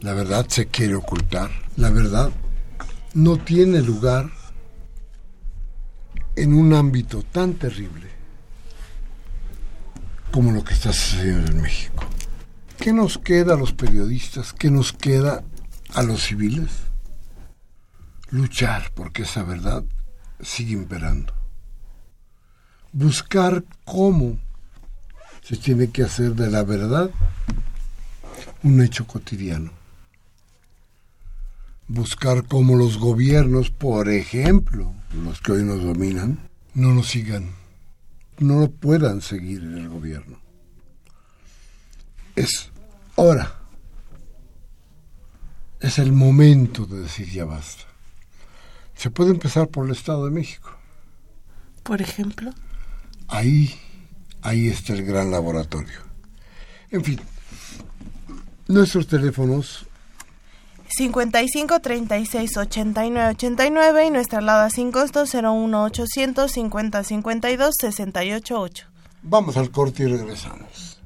La 0.00 0.14
verdad 0.14 0.46
se 0.48 0.68
quiere 0.68 0.94
ocultar. 0.94 1.50
La 1.76 1.90
verdad 1.90 2.30
no 3.12 3.36
tiene 3.36 3.82
lugar 3.82 4.30
en 6.34 6.54
un 6.54 6.72
ámbito 6.72 7.22
tan 7.22 7.52
terrible 7.56 8.08
como 10.32 10.50
lo 10.50 10.64
que 10.64 10.72
está 10.72 10.94
sucediendo 10.94 11.50
en 11.50 11.60
México. 11.60 12.06
¿Qué 12.78 12.94
nos 12.94 13.18
queda 13.18 13.52
a 13.52 13.58
los 13.58 13.74
periodistas? 13.74 14.54
¿Qué 14.54 14.70
nos 14.70 14.94
queda 14.94 15.44
a 15.92 16.02
los 16.02 16.22
civiles? 16.22 16.70
Luchar 18.30 18.92
porque 18.94 19.24
esa 19.24 19.42
verdad 19.42 19.84
sigue 20.40 20.72
imperando. 20.72 21.34
Buscar 22.94 23.62
cómo 23.84 24.38
se 25.50 25.56
tiene 25.56 25.90
que 25.90 26.04
hacer 26.04 26.34
de 26.36 26.48
la 26.48 26.62
verdad 26.62 27.10
un 28.62 28.80
hecho 28.80 29.06
cotidiano 29.06 29.72
buscar 31.90 32.46
cómo 32.46 32.76
los 32.76 32.98
gobiernos, 32.98 33.70
por 33.70 34.08
ejemplo, 34.08 34.94
los 35.12 35.40
que 35.40 35.50
hoy 35.50 35.64
nos 35.64 35.82
dominan, 35.82 36.38
no 36.72 36.94
nos 36.94 37.08
sigan, 37.08 37.50
no 38.38 38.60
lo 38.60 38.70
puedan 38.70 39.20
seguir 39.20 39.60
en 39.60 39.76
el 39.76 39.88
gobierno. 39.88 40.38
Es 42.36 42.70
hora, 43.16 43.56
es 45.80 45.98
el 45.98 46.12
momento 46.12 46.86
de 46.86 47.00
decir 47.00 47.28
ya 47.28 47.44
basta. 47.44 47.82
Se 48.94 49.10
puede 49.10 49.32
empezar 49.32 49.66
por 49.66 49.86
el 49.86 49.90
Estado 49.90 50.26
de 50.26 50.30
México. 50.30 50.70
Por 51.82 52.00
ejemplo. 52.00 52.52
Ahí, 53.26 53.74
ahí 54.42 54.68
está 54.68 54.92
el 54.92 55.04
gran 55.04 55.30
laboratorio. 55.30 55.98
En 56.90 57.04
fin, 57.04 57.20
nuestros 58.68 59.06
teléfonos 59.06 59.86
55 60.88 61.80
36 61.80 62.56
89 62.56 63.30
89 63.30 64.06
y 64.06 64.10
nuestra 64.10 64.40
alada 64.40 64.70
sin 64.70 64.90
costo 64.90 65.24
01 65.24 65.84
800 65.84 66.50
50 66.50 67.04
52 67.04 67.74
68 67.80 68.60
8. 68.60 68.86
Vamos 69.22 69.56
al 69.56 69.70
corte 69.70 70.02
y 70.02 70.06
regresamos. 70.06 70.99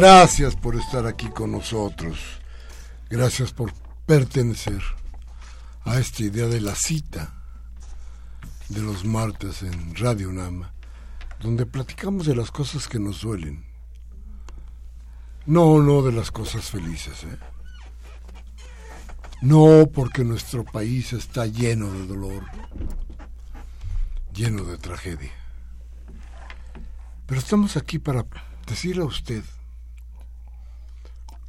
Gracias 0.00 0.56
por 0.56 0.76
estar 0.76 1.06
aquí 1.06 1.28
con 1.28 1.52
nosotros. 1.52 2.18
Gracias 3.10 3.52
por 3.52 3.70
pertenecer 4.06 4.80
a 5.84 5.98
esta 5.98 6.22
idea 6.22 6.46
de 6.46 6.62
la 6.62 6.74
cita 6.74 7.34
de 8.70 8.80
los 8.80 9.04
martes 9.04 9.62
en 9.62 9.94
Radio 9.94 10.32
Nama, 10.32 10.72
donde 11.40 11.66
platicamos 11.66 12.24
de 12.24 12.34
las 12.34 12.50
cosas 12.50 12.88
que 12.88 12.98
nos 12.98 13.20
duelen. 13.20 13.62
No, 15.44 15.82
no 15.82 16.00
de 16.00 16.12
las 16.12 16.30
cosas 16.30 16.70
felices, 16.70 17.22
¿eh? 17.24 17.38
No 19.42 19.86
porque 19.92 20.24
nuestro 20.24 20.64
país 20.64 21.12
está 21.12 21.44
lleno 21.44 21.92
de 21.92 22.06
dolor, 22.06 22.44
lleno 24.32 24.64
de 24.64 24.78
tragedia. 24.78 25.32
Pero 27.26 27.38
estamos 27.38 27.76
aquí 27.76 27.98
para 27.98 28.24
decirle 28.66 29.02
a 29.02 29.06
usted 29.06 29.44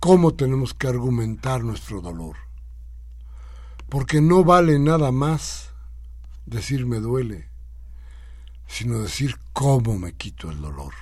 cómo 0.01 0.33
tenemos 0.33 0.73
que 0.73 0.89
argumentar 0.89 1.63
nuestro 1.63 2.01
dolor. 2.01 2.35
Porque 3.87 4.19
no 4.19 4.43
vale 4.43 4.77
nada 4.77 5.13
más 5.13 5.69
decir 6.45 6.85
me 6.85 6.99
duele, 6.99 7.47
sino 8.67 8.99
decir 8.99 9.37
cómo 9.53 9.97
me 9.97 10.11
quito 10.11 10.51
el 10.51 10.59
dolor. 10.59 10.93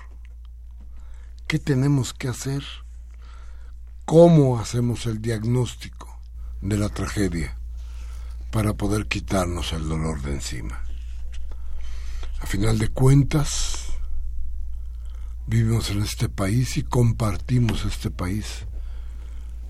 ¿Qué 1.47 1.57
tenemos 1.57 2.13
que 2.13 2.27
hacer? 2.27 2.63
¿Cómo 4.05 4.59
hacemos 4.59 5.07
el 5.07 5.19
diagnóstico? 5.19 6.09
de 6.61 6.77
la 6.77 6.89
tragedia 6.89 7.57
para 8.51 8.73
poder 8.73 9.07
quitarnos 9.07 9.73
el 9.73 9.87
dolor 9.87 10.21
de 10.21 10.33
encima. 10.33 10.83
A 12.41 12.47
final 12.47 12.79
de 12.79 12.89
cuentas, 12.89 13.93
vivimos 15.47 15.89
en 15.91 16.01
este 16.01 16.29
país 16.29 16.77
y 16.77 16.83
compartimos 16.83 17.85
este 17.85 18.11
país 18.11 18.65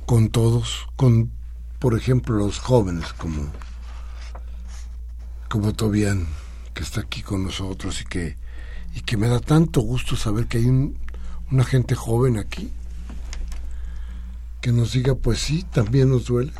con 0.09 0.29
todos, 0.29 0.87
con, 0.95 1.31
por 1.77 1.95
ejemplo, 1.95 2.35
los 2.35 2.57
jóvenes 2.57 3.13
como, 3.13 3.51
como 5.49 5.73
Tobián, 5.73 6.25
que 6.73 6.81
está 6.81 7.01
aquí 7.01 7.21
con 7.21 7.43
nosotros 7.43 8.01
y 8.01 8.05
que, 8.05 8.35
y 8.95 9.01
que 9.01 9.17
me 9.17 9.27
da 9.27 9.39
tanto 9.39 9.81
gusto 9.81 10.15
saber 10.15 10.47
que 10.47 10.57
hay 10.57 10.95
una 11.51 11.63
gente 11.63 11.93
joven 11.93 12.39
aquí 12.39 12.71
que 14.61 14.71
nos 14.71 14.93
diga, 14.93 15.13
pues 15.13 15.37
sí, 15.37 15.61
también 15.71 16.09
nos 16.09 16.25
duele 16.25 16.53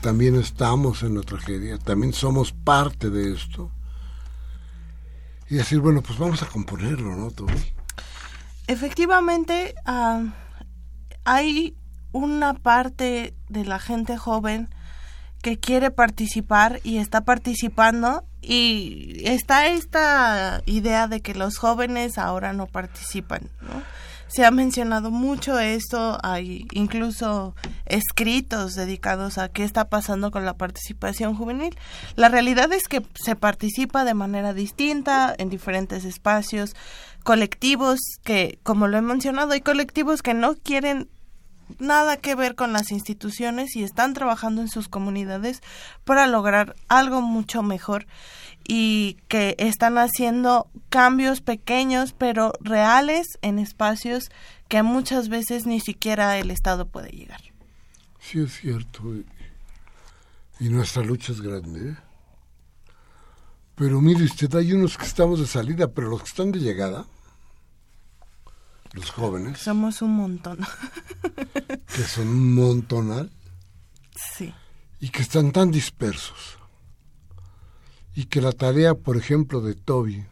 también 0.00 0.34
estamos 0.34 1.04
en 1.04 1.14
la 1.14 1.20
tragedia, 1.20 1.78
también 1.78 2.12
somos 2.12 2.50
parte 2.50 3.10
de 3.10 3.32
esto. 3.32 3.70
Y 5.48 5.54
decir, 5.54 5.78
bueno, 5.78 6.02
pues 6.02 6.18
vamos 6.18 6.42
a 6.42 6.46
componerlo, 6.46 7.14
¿no, 7.14 7.30
Toby? 7.30 7.52
Efectivamente, 8.66 9.76
ah, 9.84 10.34
hay 11.22 11.76
una 12.12 12.54
parte 12.54 13.34
de 13.48 13.64
la 13.64 13.78
gente 13.78 14.16
joven 14.16 14.68
que 15.42 15.58
quiere 15.58 15.90
participar 15.90 16.80
y 16.84 16.98
está 16.98 17.22
participando 17.22 18.24
y 18.42 19.22
está 19.24 19.66
esta 19.66 20.62
idea 20.66 21.08
de 21.08 21.20
que 21.20 21.34
los 21.34 21.56
jóvenes 21.56 22.18
ahora 22.18 22.52
no 22.52 22.66
participan, 22.66 23.42
¿no? 23.60 23.82
se 24.30 24.44
ha 24.44 24.50
mencionado 24.52 25.10
mucho 25.10 25.58
esto, 25.58 26.18
hay 26.22 26.66
incluso 26.72 27.56
escritos 27.86 28.76
dedicados 28.76 29.38
a 29.38 29.48
qué 29.48 29.64
está 29.64 29.88
pasando 29.88 30.30
con 30.30 30.44
la 30.44 30.54
participación 30.54 31.34
juvenil. 31.34 31.76
La 32.14 32.28
realidad 32.28 32.72
es 32.72 32.86
que 32.86 33.02
se 33.14 33.34
participa 33.34 34.04
de 34.04 34.14
manera 34.14 34.54
distinta 34.54 35.34
en 35.36 35.50
diferentes 35.50 36.04
espacios, 36.04 36.76
colectivos 37.24 37.98
que, 38.22 38.60
como 38.62 38.86
lo 38.86 38.98
he 38.98 39.02
mencionado, 39.02 39.50
hay 39.50 39.62
colectivos 39.62 40.22
que 40.22 40.34
no 40.34 40.54
quieren 40.54 41.08
nada 41.78 42.16
que 42.16 42.34
ver 42.34 42.54
con 42.54 42.72
las 42.72 42.90
instituciones 42.90 43.76
y 43.76 43.82
están 43.82 44.14
trabajando 44.14 44.62
en 44.62 44.68
sus 44.68 44.88
comunidades 44.88 45.62
para 46.04 46.26
lograr 46.26 46.74
algo 46.88 47.22
mucho 47.22 47.62
mejor 47.62 48.06
y 48.66 49.16
que 49.28 49.56
están 49.58 49.98
haciendo 49.98 50.68
cambios 50.88 51.40
pequeños 51.40 52.12
pero 52.12 52.52
reales 52.60 53.26
en 53.42 53.58
espacios 53.58 54.30
que 54.68 54.82
muchas 54.82 55.28
veces 55.28 55.66
ni 55.66 55.80
siquiera 55.80 56.38
el 56.38 56.50
Estado 56.50 56.86
puede 56.86 57.10
llegar. 57.10 57.40
Sí, 58.20 58.40
es 58.40 58.60
cierto. 58.60 59.02
Y 60.60 60.68
nuestra 60.68 61.02
lucha 61.02 61.32
es 61.32 61.40
grande. 61.40 61.90
¿eh? 61.90 61.96
Pero 63.74 64.00
mire 64.00 64.24
usted, 64.24 64.54
hay 64.54 64.72
unos 64.72 64.98
que 64.98 65.06
estamos 65.06 65.40
de 65.40 65.46
salida, 65.46 65.88
pero 65.88 66.08
los 66.08 66.22
que 66.22 66.28
están 66.28 66.52
de 66.52 66.60
llegada, 66.60 67.06
los 68.92 69.10
jóvenes. 69.10 69.58
Somos 69.58 70.02
un 70.02 70.14
montón. 70.16 70.58
que 71.86 72.02
son 72.02 72.28
un 72.28 72.54
montonal. 72.54 73.30
Sí. 74.14 74.52
Y 75.00 75.08
que 75.10 75.22
están 75.22 75.52
tan 75.52 75.70
dispersos 75.70 76.60
y 78.14 78.26
que 78.26 78.40
la 78.40 78.52
tarea, 78.52 78.94
por 78.94 79.16
ejemplo, 79.16 79.60
de 79.60 79.74
Toby, 79.74 80.26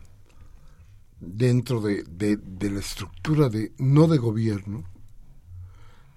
dentro 1.21 1.81
de, 1.81 2.05
de, 2.05 2.71
la 2.71 2.81
estructura 2.81 3.49
de, 3.49 3.73
no 3.79 4.07
de 4.09 4.19
gobierno, 4.19 4.85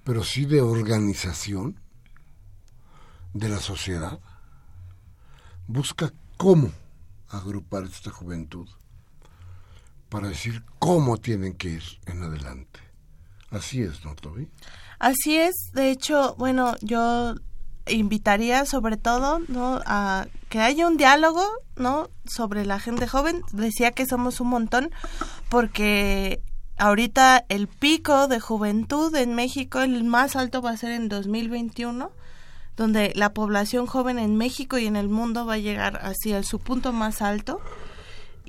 pero 0.04 0.24
sí 0.24 0.46
de 0.46 0.62
organización 0.62 1.80
de 3.34 3.50
la 3.50 3.60
sociedad, 3.60 4.20
busca 5.68 6.12
cómo 6.38 6.72
agrupar 7.30 7.86
esta 7.86 8.12
juventud 8.12 8.68
para 10.12 10.28
decir 10.28 10.62
cómo 10.78 11.16
tienen 11.16 11.54
que 11.54 11.70
ir 11.70 11.84
en 12.06 12.22
adelante. 12.22 12.82
Así 13.50 13.82
es, 13.82 14.04
¿no, 14.04 14.14
Toby? 14.14 14.50
Así 15.00 15.38
es. 15.38 15.56
De 15.74 15.90
hecho, 15.90 16.36
bueno, 16.38 16.76
yo 16.82 17.36
invitaría 17.88 18.66
sobre 18.66 18.98
todo 18.98 19.40
no 19.48 19.80
a 19.86 20.28
que 20.50 20.60
haya 20.60 20.86
un 20.86 20.98
diálogo 20.98 21.44
no 21.78 22.10
sobre 22.26 22.64
la 22.64 22.80
gente 22.80 23.08
joven 23.08 23.42
decía 23.54 23.92
que 23.92 24.06
somos 24.06 24.40
un 24.40 24.50
montón 24.50 24.92
porque 25.50 26.42
ahorita 26.78 27.44
el 27.50 27.68
pico 27.68 28.28
de 28.28 28.40
juventud 28.40 29.14
en 29.16 29.34
México 29.34 29.80
el 29.80 30.04
más 30.04 30.36
alto 30.36 30.62
va 30.62 30.70
a 30.70 30.78
ser 30.78 30.92
en 30.92 31.10
2021 31.10 32.12
donde 32.78 33.12
la 33.16 33.34
población 33.34 33.88
joven 33.88 34.20
en 34.20 34.38
México 34.38 34.78
y 34.78 34.86
en 34.86 34.96
el 34.96 35.10
mundo 35.10 35.48
va 35.48 35.56
a 35.56 35.58
llegar 35.58 36.00
hacia 36.04 36.44
su 36.44 36.60
punto 36.60 36.94
más 36.94 37.24
alto 37.24 37.62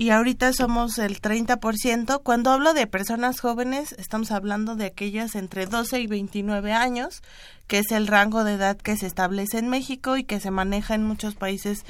y 0.03 0.11
ahorita 0.11 0.53
somos 0.53 0.99
el 0.99 1.23
30%. 1.23 2.23
Cuando 2.25 2.51
hablo 2.51 2.75
de 2.75 2.89
personas 2.89 3.39
jóvenes, 3.39 3.95
estamos 3.99 4.33
hablando 4.33 4.75
de 4.75 4.87
aquellas 4.87 5.37
entre 5.37 5.67
12 5.67 6.01
y 6.01 6.09
29 6.09 6.73
años, 6.73 7.23
que 7.69 7.79
es 7.79 7.93
el 7.93 8.09
rango 8.09 8.43
de 8.43 8.55
edad 8.55 8.77
que 8.77 8.97
se 8.97 9.07
establece 9.07 9.59
en 9.59 9.69
México 9.69 10.17
y 10.17 10.25
que 10.25 10.41
se 10.41 10.51
maneja 10.51 10.97
en 10.97 11.05
muchos 11.05 11.37
países 11.37 11.85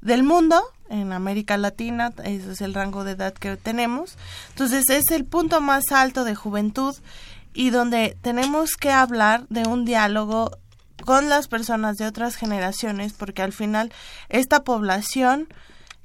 del 0.00 0.24
mundo, 0.24 0.60
en 0.90 1.12
América 1.12 1.56
Latina, 1.56 2.12
ese 2.24 2.50
es 2.50 2.62
el 2.62 2.74
rango 2.74 3.04
de 3.04 3.12
edad 3.12 3.32
que 3.32 3.56
tenemos. 3.56 4.18
Entonces 4.48 4.90
es 4.90 5.12
el 5.12 5.24
punto 5.24 5.60
más 5.60 5.92
alto 5.92 6.24
de 6.24 6.34
juventud 6.34 6.96
y 7.54 7.70
donde 7.70 8.18
tenemos 8.22 8.72
que 8.72 8.90
hablar 8.90 9.46
de 9.50 9.68
un 9.68 9.84
diálogo 9.84 10.50
con 11.04 11.28
las 11.28 11.46
personas 11.46 11.96
de 11.96 12.06
otras 12.06 12.34
generaciones, 12.34 13.12
porque 13.12 13.42
al 13.42 13.52
final 13.52 13.92
esta 14.30 14.64
población 14.64 15.46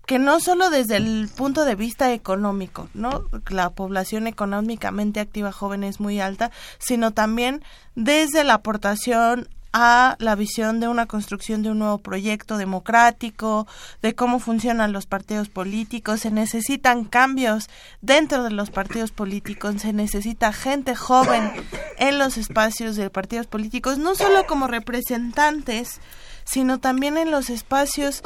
que 0.08 0.20
no 0.20 0.40
solo 0.40 0.70
desde 0.70 0.96
el 0.96 1.30
punto 1.36 1.66
de 1.66 1.76
vista 1.76 2.14
económico, 2.14 2.88
¿no? 2.94 3.26
La 3.50 3.70
población 3.72 4.26
económicamente 4.26 5.20
activa 5.20 5.52
joven 5.52 5.84
es 5.84 6.00
muy 6.00 6.22
alta, 6.22 6.50
sino 6.80 7.12
también 7.12 7.62
desde 7.94 8.46
la 8.46 8.56
aportación 8.56 9.50
a 9.74 10.16
la 10.20 10.36
visión 10.36 10.80
de 10.80 10.88
una 10.88 11.08
construcción 11.08 11.62
de 11.62 11.72
un 11.72 11.80
nuevo 11.80 11.98
proyecto 11.98 12.58
democrático, 12.58 13.68
de 14.02 14.16
cómo 14.16 14.40
funcionan 14.40 14.94
los 14.94 15.06
partidos 15.08 15.50
políticos, 15.50 16.22
se 16.22 16.32
necesitan 16.32 17.04
cambios 17.04 17.70
dentro 18.02 18.44
de 18.44 18.52
los 18.52 18.72
partidos 18.72 19.12
políticos, 19.12 19.82
se 19.82 19.92
necesita 19.92 20.54
gente 20.54 20.96
joven 20.96 21.52
en 21.98 22.18
los 22.18 22.38
espacios 22.38 22.96
de 22.96 23.10
partidos 23.10 23.46
políticos, 23.48 23.98
no 23.98 24.16
solo 24.16 24.46
como 24.48 24.68
representantes 24.68 26.00
sino 26.48 26.80
también 26.80 27.18
en 27.18 27.30
los 27.30 27.50
espacios 27.50 28.22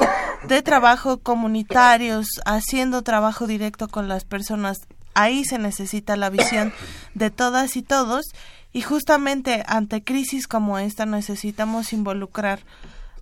de 0.46 0.62
trabajo 0.62 1.18
comunitarios, 1.18 2.26
haciendo 2.46 3.02
trabajo 3.02 3.48
directo 3.48 3.88
con 3.88 4.06
las 4.06 4.24
personas. 4.24 4.86
Ahí 5.14 5.44
se 5.44 5.58
necesita 5.58 6.16
la 6.16 6.30
visión 6.30 6.72
de 7.14 7.30
todas 7.30 7.76
y 7.76 7.82
todos 7.82 8.26
y 8.72 8.80
justamente 8.82 9.64
ante 9.66 10.04
crisis 10.04 10.46
como 10.46 10.78
esta 10.78 11.04
necesitamos 11.04 11.92
involucrar 11.92 12.60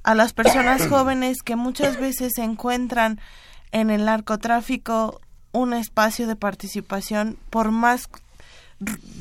a 0.02 0.14
las 0.14 0.34
personas 0.34 0.86
jóvenes 0.86 1.38
que 1.42 1.56
muchas 1.56 1.98
veces 1.98 2.32
se 2.36 2.44
encuentran 2.44 3.20
en 3.72 3.90
el 3.90 4.04
narcotráfico 4.04 5.20
un 5.52 5.72
espacio 5.72 6.26
de 6.26 6.36
participación 6.36 7.38
por 7.48 7.70
más 7.70 8.08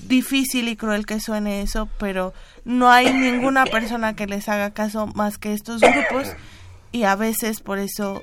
difícil 0.08 0.68
y 0.68 0.76
cruel 0.76 1.06
que 1.06 1.20
suene 1.20 1.62
eso, 1.62 1.90
pero 1.98 2.34
no 2.66 2.90
hay 2.90 3.14
ninguna 3.14 3.66
persona 3.66 4.16
que 4.16 4.26
les 4.26 4.50
haga 4.50 4.72
caso 4.72 5.08
más 5.08 5.38
que 5.38 5.54
estos 5.54 5.82
grupos 5.82 6.34
y 6.92 7.04
a 7.04 7.16
veces 7.16 7.60
por 7.60 7.78
eso 7.78 8.22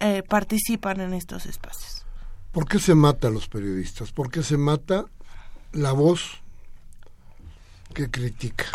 eh, 0.00 0.22
participan 0.28 1.00
en 1.00 1.14
estos 1.14 1.46
espacios. 1.46 2.04
¿Por 2.52 2.66
qué 2.68 2.78
se 2.78 2.94
mata 2.94 3.28
a 3.28 3.30
los 3.30 3.48
periodistas? 3.48 4.12
¿Por 4.12 4.30
qué 4.30 4.42
se 4.42 4.56
mata 4.56 5.06
la 5.72 5.92
voz 5.92 6.40
que 7.96 8.10
critica. 8.10 8.66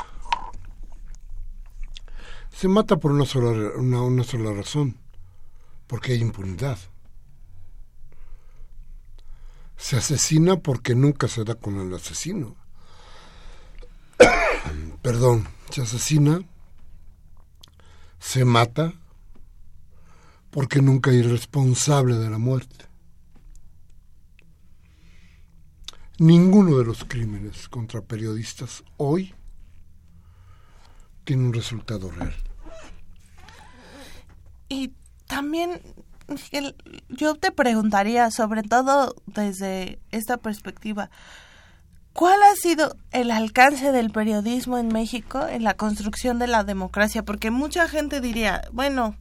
Se 2.52 2.68
mata 2.68 2.98
por 2.98 3.12
una 3.12 3.26
sola, 3.26 3.72
una, 3.78 4.02
una 4.02 4.24
sola 4.24 4.52
razón, 4.52 4.98
porque 5.88 6.14
hay 6.14 6.22
impunidad. 6.22 6.78
Se 9.82 9.98
asesina 9.98 10.58
porque 10.58 10.94
nunca 10.94 11.28
se 11.28 11.44
da 11.44 11.56
con 11.56 11.80
el 11.80 11.92
asesino. 11.92 12.56
Perdón, 15.02 15.48
se 15.72 15.82
asesina, 15.82 16.44
se 18.20 18.46
mata 18.46 18.94
porque 20.52 20.84
nunca 20.84 21.10
hay 21.10 21.24
responsable 21.24 22.16
de 22.18 22.30
la 22.30 22.38
muerte. 22.38 22.86
Ninguno 26.20 26.78
de 26.78 26.86
los 26.86 27.04
crímenes 27.04 27.68
contra 27.68 28.02
periodistas 28.02 28.84
hoy 28.98 29.34
tiene 31.24 31.46
un 31.46 31.54
resultado 31.54 32.12
real. 32.12 32.36
Y 34.70 34.94
también 35.26 35.82
yo 37.10 37.36
te 37.36 37.52
preguntaría, 37.52 38.32
sobre 38.32 38.64
todo 38.64 39.16
desde 39.26 40.00
esta 40.12 40.38
perspectiva, 40.38 41.10
¿cuál 42.14 42.42
ha 42.44 42.56
sido 42.56 42.96
el 43.12 43.32
alcance 43.32 43.92
del 43.92 44.12
periodismo 44.12 44.78
en 44.78 44.90
México 44.90 45.48
en 45.48 45.64
la 45.64 45.76
construcción 45.76 46.40
de 46.40 46.48
la 46.48 46.64
democracia? 46.64 47.24
Porque 47.24 47.52
mucha 47.52 47.88
gente 47.88 48.22
diría, 48.22 48.62
bueno, 48.72 49.16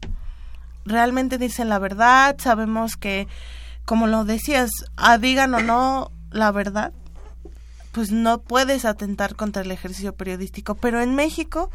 realmente 0.85 1.39
dicen 1.39 1.69
la 1.69 1.79
verdad, 1.79 2.37
sabemos 2.39 2.97
que, 2.97 3.29
como 3.85 4.07
lo 4.07 4.25
decías, 4.25 4.71
a 4.97 5.19
digan 5.19 5.55
o 5.55 5.61
no, 5.61 6.11
la 6.31 6.53
verdad, 6.53 6.93
pues 7.93 8.13
no 8.13 8.41
puedes 8.41 8.85
atentar 8.85 9.35
contra 9.35 9.63
el 9.63 9.71
ejercicio 9.71 10.15
periodístico. 10.15 10.75
Pero 10.77 11.01
en 11.01 11.15
México, 11.15 11.71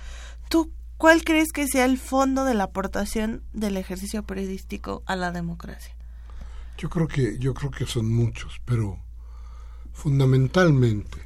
¿tú 0.50 0.72
cuál 0.98 1.24
crees 1.24 1.52
que 1.52 1.68
sea 1.68 1.86
el 1.86 1.98
fondo 1.98 2.46
de 2.46 2.54
la 2.54 2.66
aportación 2.66 3.44
del 3.54 3.78
ejercicio 3.78 4.24
periodístico 4.24 5.04
a 5.06 5.16
la 5.16 5.32
democracia? 5.32 5.96
Yo 6.78 6.90
creo 6.90 7.08
que, 7.08 7.38
yo 7.40 7.54
creo 7.54 7.72
que 7.72 7.86
son 7.86 8.14
muchos, 8.14 8.60
pero 8.66 9.00
fundamentalmente 9.94 11.26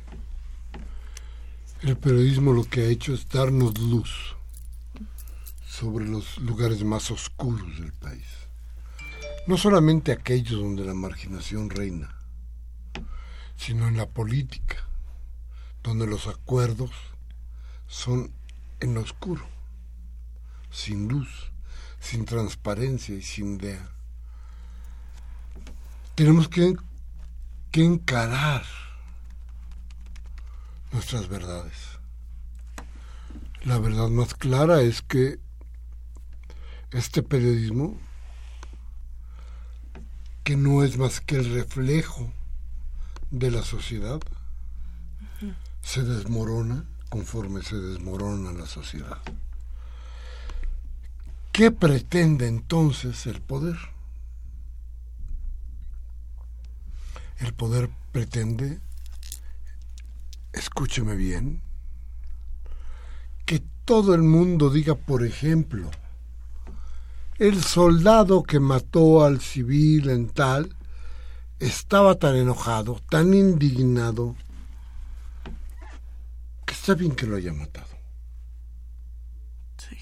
el 1.82 1.98
periodismo 1.98 2.54
lo 2.54 2.66
que 2.66 2.82
ha 2.82 2.86
hecho 2.86 3.14
es 3.14 3.28
darnos 3.30 3.78
luz 3.80 4.36
sobre 5.66 6.06
los 6.06 6.38
lugares 6.40 6.84
más 6.84 7.10
oscuros 7.10 7.80
del 7.80 7.94
país. 7.94 8.28
No 9.48 9.58
solamente 9.58 10.12
aquellos 10.12 10.60
donde 10.60 10.84
la 10.84 10.94
marginación 10.94 11.70
reina, 11.70 12.14
sino 13.56 13.88
en 13.88 13.98
la 13.98 14.08
política, 14.08 14.76
donde 15.82 16.06
los 16.06 16.28
acuerdos 16.28 16.92
son 17.88 18.32
en 18.82 18.94
lo 18.94 19.02
oscuro, 19.02 19.46
sin 20.72 21.08
luz, 21.08 21.52
sin 22.00 22.26
transparencia 22.26 23.16
y 23.16 23.22
sin 23.22 23.56
idea. 23.56 23.90
Tenemos 26.16 26.48
que, 26.48 26.76
que 27.72 27.84
encarar 27.84 28.66
nuestras 30.92 31.28
verdades. 31.28 31.76
La 33.64 33.78
verdad 33.78 34.10
más 34.10 34.34
clara 34.34 34.82
es 34.82 35.02
que 35.02 35.40
este 36.92 37.22
periodismo, 37.24 37.98
que 40.44 40.56
no 40.56 40.84
es 40.84 40.98
más 40.98 41.22
que 41.22 41.36
el 41.36 41.54
reflejo 41.54 42.32
de 43.32 43.52
la 43.52 43.62
sociedad 43.62 44.20
se 45.82 46.04
desmorona 46.04 46.86
conforme 47.10 47.62
se 47.64 47.76
desmorona 47.76 48.52
la 48.52 48.66
sociedad. 48.66 49.22
¿Qué 51.60 51.72
pretende 51.72 52.48
entonces 52.48 53.26
el 53.26 53.42
poder? 53.42 53.76
El 57.40 57.54
poder 57.54 57.90
pretende, 58.14 58.80
escúcheme 60.54 61.18
bien, 61.18 61.62
que 63.46 63.62
todo 63.84 64.16
el 64.16 64.24
mundo 64.24 64.70
diga, 64.70 64.96
por 64.96 65.26
ejemplo, 65.26 65.92
el 67.40 67.62
soldado 67.62 68.44
que 68.44 68.62
mató 68.62 69.26
al 69.26 69.42
civil 69.42 70.12
en 70.12 70.30
tal 70.30 70.74
estaba 71.60 72.16
tan 72.16 72.38
enojado, 72.38 73.02
tan 73.10 73.34
indignado, 73.34 74.38
que 76.66 76.74
está 76.74 76.94
bien 76.94 77.18
que 77.18 77.26
lo 77.28 77.36
haya 77.36 77.52
matado. 77.52 77.90
Sí. 79.78 79.98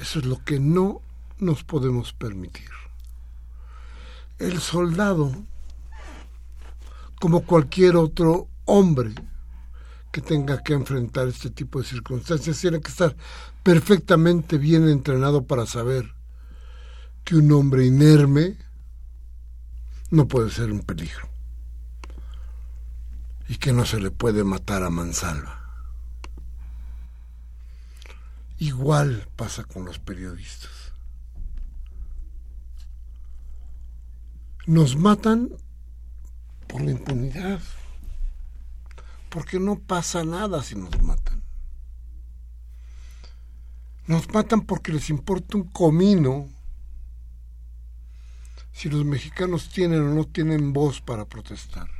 Eso 0.00 0.18
es 0.18 0.24
lo 0.24 0.42
que 0.42 0.58
no 0.58 1.02
nos 1.38 1.62
podemos 1.62 2.14
permitir. 2.14 2.70
El 4.38 4.58
soldado, 4.58 5.30
como 7.20 7.44
cualquier 7.44 7.96
otro 7.96 8.48
hombre 8.64 9.14
que 10.10 10.22
tenga 10.22 10.62
que 10.62 10.72
enfrentar 10.72 11.28
este 11.28 11.50
tipo 11.50 11.80
de 11.80 11.84
circunstancias, 11.84 12.58
tiene 12.58 12.80
que 12.80 12.90
estar 12.90 13.14
perfectamente 13.62 14.56
bien 14.56 14.88
entrenado 14.88 15.44
para 15.44 15.66
saber 15.66 16.14
que 17.22 17.36
un 17.36 17.52
hombre 17.52 17.84
inerme, 17.84 18.56
no 20.10 20.26
puede 20.26 20.50
ser 20.50 20.72
un 20.72 20.80
peligro 20.80 21.28
y 23.48 23.56
que 23.56 23.74
no 23.74 23.84
se 23.84 24.00
le 24.00 24.10
puede 24.10 24.44
matar 24.44 24.82
a 24.82 24.90
mansalva. 24.90 25.59
Igual 28.60 29.26
pasa 29.36 29.64
con 29.64 29.86
los 29.86 29.98
periodistas. 29.98 30.92
Nos 34.66 34.96
matan 34.96 35.48
por 36.68 36.82
la 36.82 36.90
impunidad, 36.90 37.58
porque 39.30 39.58
no 39.58 39.78
pasa 39.78 40.24
nada 40.24 40.62
si 40.62 40.74
nos 40.74 41.02
matan. 41.02 41.42
Nos 44.06 44.28
matan 44.28 44.60
porque 44.60 44.92
les 44.92 45.08
importa 45.08 45.56
un 45.56 45.64
comino 45.64 46.46
si 48.72 48.90
los 48.90 49.06
mexicanos 49.06 49.70
tienen 49.70 50.02
o 50.02 50.14
no 50.14 50.26
tienen 50.26 50.74
voz 50.74 51.00
para 51.00 51.24
protestar. 51.24 51.99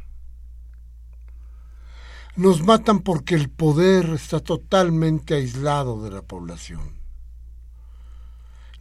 Nos 2.40 2.62
matan 2.62 3.00
porque 3.00 3.34
el 3.34 3.50
poder 3.50 4.14
está 4.14 4.40
totalmente 4.40 5.34
aislado 5.34 6.02
de 6.02 6.10
la 6.10 6.22
población. 6.22 6.96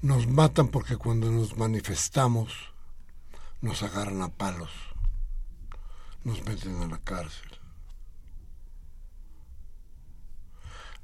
Nos 0.02 0.28
matan 0.28 0.70
porque 0.70 0.96
cuando 0.96 1.30
nos 1.30 1.58
manifestamos 1.58 2.54
nos 3.60 3.84
agarran 3.84 4.22
a 4.22 4.30
palos, 4.30 4.72
nos 6.24 6.42
meten 6.46 6.82
a 6.82 6.88
la 6.88 7.00
cárcel. 7.00 7.50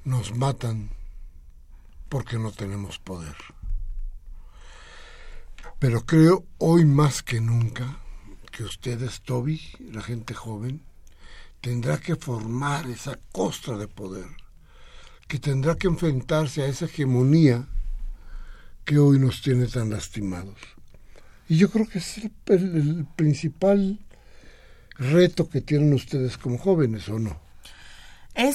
Nos 0.06 0.34
matan 0.34 0.92
porque 2.08 2.40
no 2.40 2.54
tenemos 2.54 3.00
poder. 3.00 3.36
Pero 5.78 6.06
creo 6.06 6.46
hoy 6.60 6.86
más 6.86 7.22
que 7.22 7.42
nunca 7.42 8.00
que 8.54 8.64
ustedes, 8.64 9.24
Toby, 9.24 9.62
la 9.92 10.02
gente 10.02 10.34
joven, 10.34 10.86
tendrá 11.66 11.98
que 11.98 12.16
formar 12.16 12.86
esa 12.92 13.18
costra 13.32 13.76
de 13.76 13.88
poder, 13.88 14.28
que 15.28 15.40
tendrá 15.40 15.74
que 15.74 15.88
enfrentarse 15.88 16.62
a 16.62 16.68
esa 16.68 16.86
hegemonía 16.86 17.66
que 18.86 19.00
hoy 19.00 19.18
nos 19.18 19.42
tiene 19.42 19.66
tan 19.66 19.90
lastimados. 19.90 20.60
Y 21.50 21.58
yo 21.58 21.72
creo 21.72 21.88
que 21.88 21.98
es 21.98 22.20
el, 22.20 22.32
el 22.46 23.08
principal 23.16 23.98
reto 25.00 25.50
que 25.50 25.60
tienen 25.60 25.92
ustedes 25.92 26.38
como 26.38 26.60
jóvenes, 26.60 27.10
¿o 27.10 27.18
no? 27.18 27.42
Es 28.36 28.54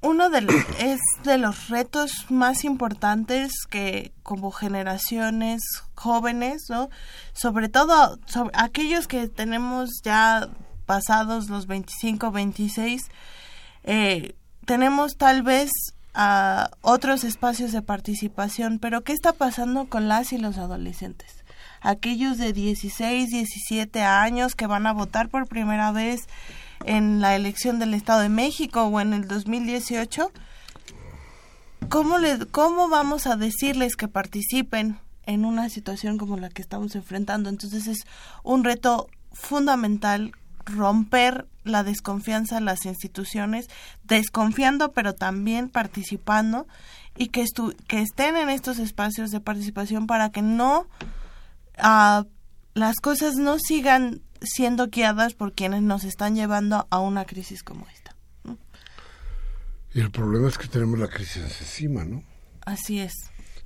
uno 0.00 0.30
de 0.30 0.42
los, 0.42 0.54
es 0.78 1.00
de 1.24 1.38
los 1.38 1.70
retos 1.70 2.26
más 2.28 2.62
importantes 2.62 3.52
que 3.68 4.12
como 4.22 4.52
generaciones 4.52 5.60
jóvenes, 5.96 6.66
¿no? 6.68 6.88
Sobre 7.32 7.68
todo 7.68 8.20
sobre 8.26 8.52
aquellos 8.54 9.08
que 9.08 9.26
tenemos 9.26 9.90
ya 10.04 10.48
pasados 10.92 11.48
los 11.48 11.66
25, 11.66 12.30
26, 12.32 13.04
eh, 13.84 14.34
tenemos 14.66 15.16
tal 15.16 15.42
vez 15.42 15.70
a 16.12 16.70
otros 16.82 17.24
espacios 17.24 17.72
de 17.72 17.80
participación, 17.80 18.78
pero 18.78 19.00
¿qué 19.00 19.14
está 19.14 19.32
pasando 19.32 19.86
con 19.86 20.06
las 20.06 20.34
y 20.34 20.36
los 20.36 20.58
adolescentes? 20.58 21.46
Aquellos 21.80 22.36
de 22.36 22.52
16, 22.52 23.30
17 23.30 24.02
años 24.02 24.54
que 24.54 24.66
van 24.66 24.86
a 24.86 24.92
votar 24.92 25.30
por 25.30 25.48
primera 25.48 25.92
vez 25.92 26.28
en 26.84 27.22
la 27.22 27.36
elección 27.36 27.78
del 27.78 27.94
Estado 27.94 28.20
de 28.20 28.28
México 28.28 28.82
o 28.82 29.00
en 29.00 29.14
el 29.14 29.26
2018, 29.26 30.30
¿cómo, 31.88 32.18
le, 32.18 32.44
¿cómo 32.48 32.90
vamos 32.90 33.26
a 33.26 33.36
decirles 33.36 33.96
que 33.96 34.08
participen 34.08 34.98
en 35.24 35.46
una 35.46 35.70
situación 35.70 36.18
como 36.18 36.36
la 36.36 36.50
que 36.50 36.60
estamos 36.60 36.94
enfrentando? 36.96 37.48
Entonces 37.48 37.86
es 37.86 38.00
un 38.42 38.62
reto 38.62 39.08
fundamental 39.32 40.32
romper 40.64 41.46
la 41.64 41.84
desconfianza 41.84 42.58
en 42.58 42.64
las 42.64 42.86
instituciones, 42.86 43.68
desconfiando 44.04 44.92
pero 44.92 45.14
también 45.14 45.68
participando 45.68 46.66
y 47.16 47.28
que, 47.28 47.44
que 47.86 48.00
estén 48.00 48.36
en 48.36 48.48
estos 48.48 48.78
espacios 48.78 49.30
de 49.30 49.40
participación 49.40 50.06
para 50.06 50.30
que 50.30 50.42
no 50.42 50.86
uh, 51.78 52.24
las 52.74 52.96
cosas 53.00 53.34
no 53.34 53.58
sigan 53.58 54.22
siendo 54.40 54.88
guiadas 54.88 55.34
por 55.34 55.52
quienes 55.52 55.82
nos 55.82 56.04
están 56.04 56.34
llevando 56.34 56.86
a 56.90 56.98
una 57.00 57.24
crisis 57.24 57.62
como 57.62 57.86
esta. 57.88 58.16
Y 59.94 60.00
el 60.00 60.10
problema 60.10 60.48
es 60.48 60.56
que 60.56 60.68
tenemos 60.68 60.98
la 60.98 61.08
crisis 61.08 61.60
encima, 61.60 62.04
¿no? 62.04 62.24
Así 62.64 62.98
es. 62.98 63.12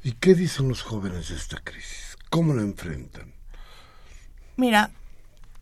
¿Y 0.02 0.12
qué 0.12 0.34
dicen 0.34 0.68
los 0.68 0.82
jóvenes 0.82 1.28
de 1.28 1.36
esta 1.36 1.58
crisis? 1.62 2.16
¿Cómo 2.30 2.52
la 2.52 2.62
enfrentan? 2.62 3.32
Mira, 4.56 4.90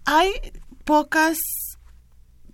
hay 0.05 0.31
pocas 0.85 1.39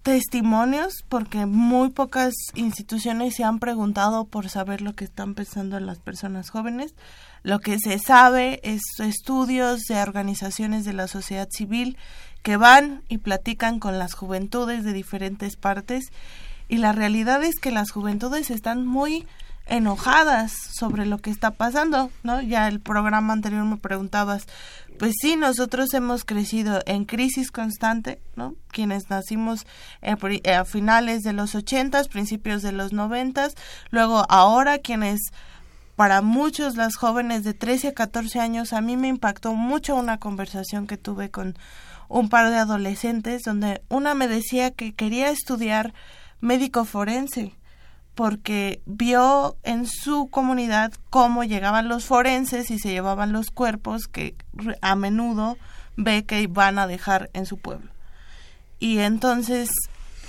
testimonios 0.02 1.04
porque 1.08 1.46
muy 1.46 1.90
pocas 1.90 2.34
instituciones 2.54 3.34
se 3.36 3.44
han 3.44 3.58
preguntado 3.58 4.24
por 4.24 4.48
saber 4.48 4.80
lo 4.80 4.94
que 4.94 5.04
están 5.04 5.34
pensando 5.34 5.78
las 5.78 5.98
personas 5.98 6.50
jóvenes. 6.50 6.94
Lo 7.42 7.58
que 7.60 7.78
se 7.78 7.98
sabe 7.98 8.60
es 8.62 8.82
estudios 8.98 9.80
de 9.88 10.00
organizaciones 10.00 10.84
de 10.84 10.92
la 10.92 11.08
sociedad 11.08 11.48
civil 11.50 11.96
que 12.42 12.56
van 12.56 13.02
y 13.08 13.18
platican 13.18 13.78
con 13.78 13.98
las 13.98 14.14
juventudes 14.14 14.84
de 14.84 14.92
diferentes 14.92 15.56
partes 15.56 16.12
y 16.68 16.78
la 16.78 16.92
realidad 16.92 17.42
es 17.42 17.58
que 17.58 17.72
las 17.72 17.90
juventudes 17.90 18.50
están 18.50 18.86
muy 18.86 19.26
enojadas 19.66 20.52
sobre 20.52 21.06
lo 21.06 21.18
que 21.18 21.30
está 21.30 21.52
pasando, 21.52 22.10
¿no? 22.22 22.40
Ya 22.40 22.68
el 22.68 22.80
programa 22.80 23.32
anterior 23.32 23.64
me 23.64 23.76
preguntabas, 23.76 24.46
pues 25.00 25.14
sí, 25.18 25.34
nosotros 25.34 25.94
hemos 25.94 26.26
crecido 26.26 26.82
en 26.84 27.06
crisis 27.06 27.50
constante, 27.50 28.20
¿no? 28.36 28.54
Quienes 28.68 29.08
nacimos 29.08 29.66
a 30.02 30.64
finales 30.66 31.22
de 31.22 31.32
los 31.32 31.54
ochentas, 31.54 32.08
principios 32.08 32.60
de 32.60 32.72
los 32.72 32.92
noventas, 32.92 33.54
luego 33.88 34.26
ahora 34.28 34.76
quienes 34.76 35.20
para 35.96 36.20
muchos 36.20 36.76
las 36.76 36.96
jóvenes 36.96 37.44
de 37.44 37.54
13 37.54 37.88
a 37.88 37.94
14 37.94 38.40
años, 38.40 38.74
a 38.74 38.82
mí 38.82 38.98
me 38.98 39.08
impactó 39.08 39.54
mucho 39.54 39.96
una 39.96 40.18
conversación 40.18 40.86
que 40.86 40.98
tuve 40.98 41.30
con 41.30 41.56
un 42.10 42.28
par 42.28 42.50
de 42.50 42.58
adolescentes 42.58 43.40
donde 43.40 43.80
una 43.88 44.12
me 44.12 44.28
decía 44.28 44.70
que 44.70 44.92
quería 44.92 45.30
estudiar 45.30 45.94
médico 46.40 46.84
forense 46.84 47.54
porque 48.14 48.82
vio 48.86 49.56
en 49.62 49.86
su 49.86 50.28
comunidad 50.30 50.92
cómo 51.10 51.44
llegaban 51.44 51.88
los 51.88 52.04
forenses 52.04 52.70
y 52.70 52.78
se 52.78 52.90
llevaban 52.90 53.32
los 53.32 53.50
cuerpos 53.50 54.06
que 54.06 54.34
a 54.80 54.94
menudo 54.96 55.56
ve 55.96 56.24
que 56.24 56.46
van 56.46 56.78
a 56.78 56.86
dejar 56.86 57.30
en 57.32 57.46
su 57.46 57.58
pueblo. 57.58 57.90
Y 58.78 58.98
entonces 58.98 59.70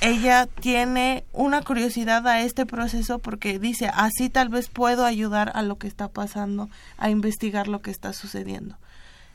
ella 0.02 0.48
tiene 0.48 1.26
una 1.32 1.62
curiosidad 1.62 2.28
a 2.28 2.42
este 2.42 2.66
proceso 2.66 3.20
porque 3.20 3.60
dice, 3.60 3.90
así 3.94 4.30
tal 4.30 4.50
vez 4.50 4.68
puedo 4.68 5.06
ayudar 5.06 5.52
a 5.54 5.62
lo 5.62 5.78
que 5.78 5.88
está 5.88 6.08
pasando, 6.08 6.70
a 6.98 7.10
investigar 7.10 7.68
lo 7.68 7.82
que 7.82 7.92
está 7.92 8.12
sucediendo. 8.12 8.78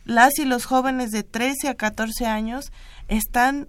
Las 0.04 0.38
y 0.38 0.44
los 0.44 0.66
jóvenes 0.66 1.10
de 1.10 1.22
13 1.22 1.68
a 1.68 1.74
14 1.74 2.26
años 2.26 2.72
están 3.08 3.68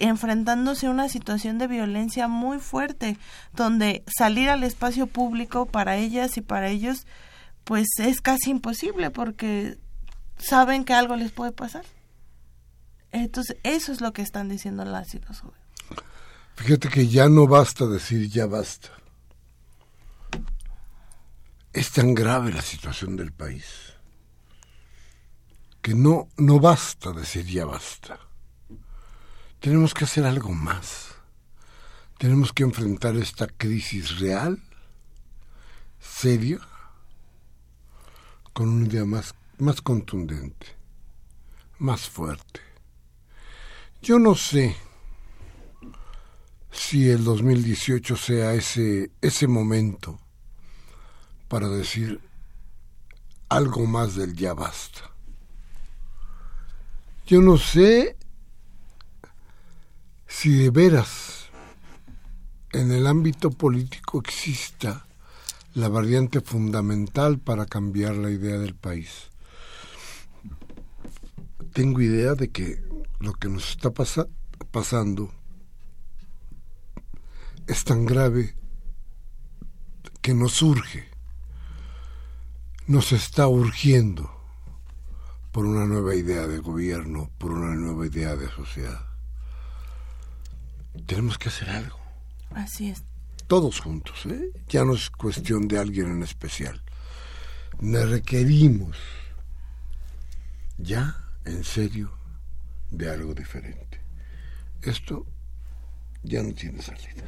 enfrentándose 0.00 0.86
a 0.86 0.90
una 0.90 1.08
situación 1.08 1.58
de 1.58 1.66
violencia 1.66 2.28
muy 2.28 2.58
fuerte, 2.58 3.18
donde 3.52 4.04
salir 4.16 4.48
al 4.48 4.62
espacio 4.64 5.06
público 5.06 5.66
para 5.66 5.96
ellas 5.96 6.36
y 6.36 6.40
para 6.40 6.68
ellos, 6.68 7.06
pues 7.64 7.88
es 7.98 8.20
casi 8.20 8.50
imposible 8.50 9.10
porque 9.10 9.78
saben 10.38 10.84
que 10.84 10.94
algo 10.94 11.16
les 11.16 11.32
puede 11.32 11.52
pasar. 11.52 11.84
Entonces, 13.12 13.56
eso 13.62 13.92
es 13.92 14.00
lo 14.00 14.12
que 14.12 14.22
están 14.22 14.48
diciendo 14.48 14.84
las 14.84 15.14
y 15.14 15.20
los 15.20 15.40
jóvenes. 15.40 15.66
Fíjate 16.56 16.88
que 16.88 17.06
ya 17.08 17.28
no 17.28 17.46
basta 17.46 17.86
decir 17.86 18.28
ya 18.28 18.46
basta. 18.46 18.88
Es 21.72 21.92
tan 21.92 22.14
grave 22.14 22.52
la 22.52 22.62
situación 22.62 23.16
del 23.16 23.32
país 23.32 23.64
que 25.82 25.94
no, 25.94 26.28
no 26.36 26.58
basta 26.58 27.12
decir 27.12 27.46
ya 27.46 27.64
basta 27.64 28.25
tenemos 29.66 29.94
que 29.94 30.04
hacer 30.04 30.24
algo 30.24 30.52
más. 30.52 31.16
Tenemos 32.18 32.52
que 32.52 32.62
enfrentar 32.62 33.16
esta 33.16 33.48
crisis 33.48 34.20
real, 34.20 34.62
seria, 35.98 36.60
con 38.52 38.68
una 38.68 38.86
idea 38.86 39.04
más, 39.04 39.34
más 39.58 39.82
contundente, 39.82 40.68
más 41.80 42.08
fuerte. 42.08 42.60
Yo 44.00 44.20
no 44.20 44.36
sé 44.36 44.76
si 46.70 47.10
el 47.10 47.24
2018 47.24 48.16
sea 48.16 48.54
ese, 48.54 49.10
ese 49.20 49.48
momento 49.48 50.20
para 51.48 51.68
decir 51.68 52.20
algo 53.48 53.84
más 53.86 54.14
del 54.14 54.36
ya 54.36 54.54
basta. 54.54 55.10
Yo 57.26 57.42
no 57.42 57.58
sé 57.58 58.16
si 60.38 60.50
de 60.50 60.68
veras 60.68 61.48
en 62.72 62.92
el 62.92 63.06
ámbito 63.06 63.50
político 63.50 64.18
exista 64.18 65.06
la 65.72 65.88
variante 65.88 66.42
fundamental 66.42 67.38
para 67.38 67.64
cambiar 67.64 68.16
la 68.16 68.30
idea 68.30 68.58
del 68.58 68.74
país. 68.74 69.30
Tengo 71.72 72.02
idea 72.02 72.34
de 72.34 72.50
que 72.50 72.84
lo 73.18 73.32
que 73.32 73.48
nos 73.48 73.70
está 73.70 73.90
pasando 74.70 75.32
es 77.66 77.84
tan 77.84 78.04
grave 78.04 78.54
que 80.20 80.34
nos 80.34 80.60
urge, 80.60 81.08
nos 82.86 83.12
está 83.12 83.48
urgiendo 83.48 84.30
por 85.50 85.64
una 85.64 85.86
nueva 85.86 86.14
idea 86.14 86.46
de 86.46 86.58
gobierno, 86.58 87.30
por 87.38 87.52
una 87.52 87.74
nueva 87.74 88.06
idea 88.06 88.36
de 88.36 88.50
sociedad 88.50 89.05
tenemos 91.06 91.38
que 91.38 91.48
hacer 91.48 91.70
algo. 91.70 91.98
Así 92.54 92.90
es. 92.90 93.02
Todos 93.46 93.80
juntos, 93.80 94.26
¿eh? 94.26 94.50
Ya 94.68 94.84
no 94.84 94.94
es 94.94 95.10
cuestión 95.10 95.68
de 95.68 95.78
alguien 95.78 96.10
en 96.10 96.22
especial. 96.22 96.82
Me 97.80 98.04
requerimos 98.04 98.96
ya, 100.78 101.16
en 101.44 101.62
serio, 101.64 102.10
de 102.90 103.10
algo 103.10 103.34
diferente. 103.34 104.00
Esto 104.82 105.26
ya 106.22 106.42
no 106.42 106.52
tiene 106.54 106.82
salida. 106.82 107.24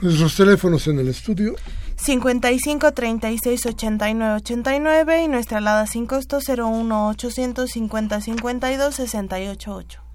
Nuestros 0.00 0.36
teléfonos 0.36 0.86
en 0.88 0.98
el 0.98 1.08
estudio. 1.08 1.54
55 1.96 2.92
36 2.92 3.66
89 3.66 4.34
89 4.34 5.22
y 5.22 5.28
nuestra 5.28 5.58
alada 5.58 5.86
sin 5.86 6.06
costo 6.06 6.38
01 6.46 7.08
850 7.08 8.20
52 8.20 8.94
68 8.94 9.74
8. 9.74 10.05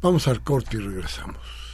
Vamos 0.00 0.28
al 0.28 0.42
corte 0.42 0.76
y 0.76 0.80
regresamos. 0.80 1.67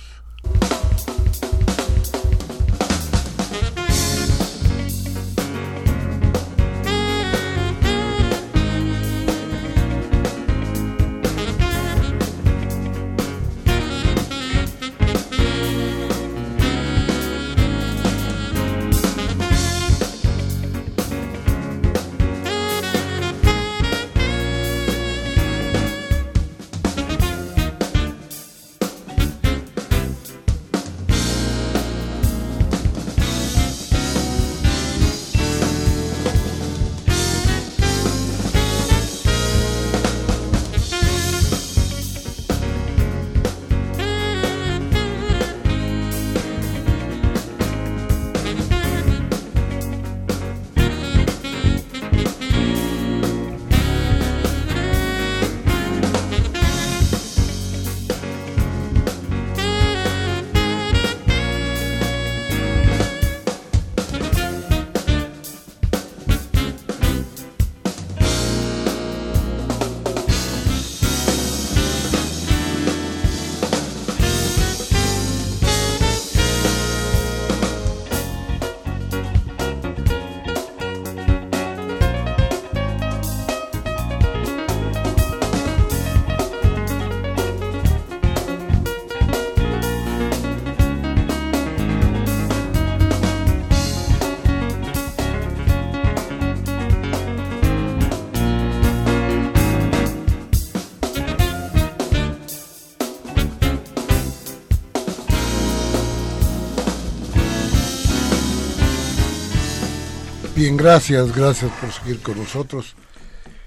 Bien, 110.56 110.76
gracias, 110.76 111.34
gracias 111.34 111.72
por 111.80 111.90
seguir 111.90 112.22
con 112.22 112.38
nosotros 112.38 112.94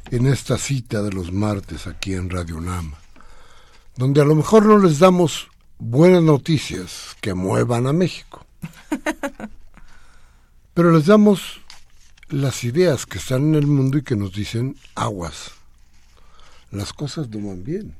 en 0.09 0.25
esta 0.25 0.57
cita 0.57 1.01
de 1.01 1.11
los 1.11 1.33
martes 1.33 1.85
aquí 1.85 2.13
en 2.13 2.29
Radio 2.29 2.61
Nam, 2.61 2.93
donde 3.97 4.21
a 4.21 4.23
lo 4.23 4.35
mejor 4.35 4.65
no 4.65 4.77
les 4.77 4.97
damos 4.97 5.49
buenas 5.79 6.23
noticias 6.23 7.17
que 7.19 7.33
muevan 7.33 7.87
a 7.87 7.93
México, 7.93 8.45
pero 10.73 10.91
les 10.91 11.07
damos 11.07 11.59
las 12.29 12.63
ideas 12.63 13.05
que 13.05 13.17
están 13.17 13.49
en 13.49 13.55
el 13.55 13.67
mundo 13.67 13.97
y 13.97 14.03
que 14.03 14.15
nos 14.15 14.31
dicen 14.31 14.77
aguas. 14.95 15.51
Las 16.71 16.93
cosas 16.93 17.27
no 17.27 17.49
van 17.49 17.65
bien. 17.65 17.95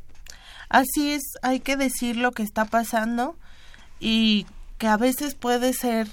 Así 0.69 1.11
es, 1.11 1.23
hay 1.41 1.59
que 1.59 1.75
decir 1.75 2.15
lo 2.15 2.31
que 2.31 2.43
está 2.43 2.63
pasando 2.63 3.35
y 3.99 4.45
que 4.77 4.87
a 4.87 4.95
veces 4.95 5.35
puede 5.35 5.73
ser 5.73 6.07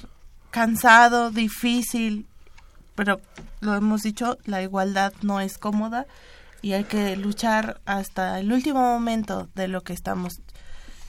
cansado, 0.51 1.31
difícil, 1.31 2.27
pero 2.95 3.21
lo 3.61 3.75
hemos 3.75 4.03
dicho, 4.03 4.39
la 4.45 4.63
igualdad 4.63 5.13
no 5.23 5.41
es 5.41 5.59
cómoda 5.59 6.07
y 6.63 6.73
hay 6.73 6.85
que 6.85 7.17
luchar 7.17 7.81
hasta 7.85 8.41
el 8.41 8.53
último 8.53 8.81
momento 8.81 9.49
de 9.55 9.69
lo 9.69 9.83
que 9.83 9.93
estamos 9.93 10.41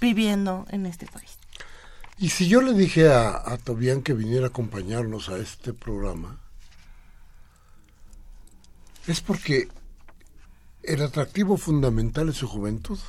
viviendo 0.01 0.65
en 0.69 0.85
este 0.85 1.05
país. 1.05 1.37
Y 2.17 2.29
si 2.29 2.47
yo 2.47 2.61
le 2.61 2.73
dije 2.73 3.11
a, 3.11 3.41
a 3.45 3.57
Tobián 3.57 4.01
que 4.01 4.13
viniera 4.13 4.45
a 4.45 4.49
acompañarnos 4.49 5.29
a 5.29 5.37
este 5.37 5.73
programa, 5.73 6.39
es 9.07 9.21
porque 9.21 9.67
el 10.83 11.01
atractivo 11.01 11.57
fundamental 11.57 12.29
es 12.29 12.37
su 12.37 12.47
juventud. 12.47 12.99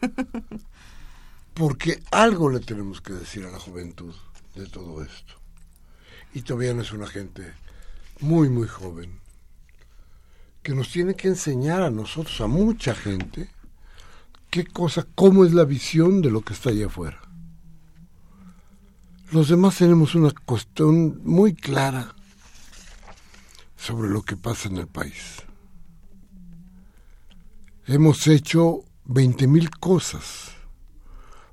Porque 1.54 2.02
algo 2.10 2.50
le 2.50 2.60
tenemos 2.60 3.00
que 3.00 3.14
decir 3.14 3.44
a 3.46 3.50
la 3.50 3.58
juventud 3.58 4.14
de 4.54 4.66
todo 4.66 5.02
esto. 5.02 5.34
Y 6.34 6.42
Tobián 6.42 6.80
es 6.80 6.92
una 6.92 7.06
gente 7.06 7.54
muy, 8.20 8.48
muy 8.48 8.66
joven, 8.66 9.20
que 10.62 10.74
nos 10.74 10.90
tiene 10.90 11.14
que 11.14 11.28
enseñar 11.28 11.82
a 11.82 11.90
nosotros, 11.90 12.40
a 12.40 12.46
mucha 12.46 12.94
gente, 12.94 13.50
qué 14.50 14.64
cosa, 14.64 15.06
cómo 15.14 15.44
es 15.44 15.52
la 15.52 15.64
visión 15.64 16.22
de 16.22 16.30
lo 16.30 16.40
que 16.40 16.54
está 16.54 16.70
allá 16.70 16.86
afuera. 16.86 17.20
Los 19.32 19.48
demás 19.48 19.76
tenemos 19.76 20.14
una 20.14 20.30
cuestión 20.30 21.20
muy 21.24 21.54
clara 21.54 22.14
sobre 23.76 24.08
lo 24.08 24.22
que 24.22 24.36
pasa 24.36 24.68
en 24.68 24.76
el 24.76 24.86
país. 24.86 25.42
Hemos 27.86 28.26
hecho 28.26 28.84
20 29.04 29.46
mil 29.46 29.70
cosas 29.70 30.52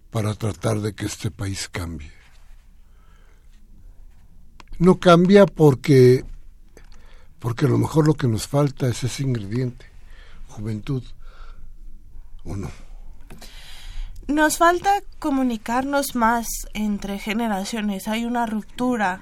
para 0.10 0.34
tratar 0.36 0.82
de 0.82 0.94
que 0.94 1.06
este 1.06 1.32
país 1.32 1.68
cambie. 1.70 2.12
No 4.78 5.00
cambia 5.00 5.46
porque 5.46 6.26
porque 7.44 7.66
a 7.66 7.70
lo 7.70 7.78
mejor 7.78 8.08
lo 8.08 8.14
que 8.14 8.30
nos 8.30 8.48
falta 8.48 8.88
es 8.88 9.04
ese 9.04 9.22
ingrediente, 9.22 9.86
juventud, 10.48 11.04
¿o 12.46 12.56
no? 12.56 12.70
Nos 14.28 14.58
falta 14.58 14.90
comunicarnos 15.20 16.16
más 16.16 16.48
entre 16.74 17.20
generaciones. 17.20 18.08
Hay 18.08 18.24
una 18.24 18.46
ruptura 18.46 19.20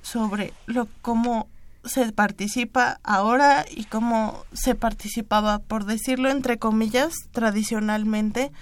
sobre 0.00 0.52
lo 0.66 0.86
cómo 1.02 1.48
se 1.84 2.12
participa 2.12 3.00
ahora 3.02 3.66
y 3.68 3.86
cómo 3.86 4.44
se 4.52 4.76
participaba, 4.76 5.58
por 5.58 5.86
decirlo 5.86 6.30
entre 6.30 6.60
comillas, 6.60 7.14
tradicionalmente. 7.32 8.52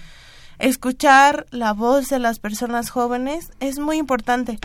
Escuchar 0.57 1.45
la 1.51 1.73
voz 1.73 2.07
de 2.07 2.17
las 2.17 2.39
personas 2.39 2.89
jóvenes 2.89 3.51
es 3.59 3.77
muy 3.77 3.97
importante. 3.97 4.57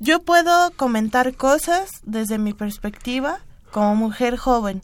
Yo 0.00 0.20
puedo 0.20 0.72
comentar 0.72 1.36
cosas 1.36 1.88
desde 2.02 2.38
mi 2.38 2.54
perspectiva, 2.54 3.38
como 3.72 3.96
mujer 3.96 4.36
joven, 4.36 4.82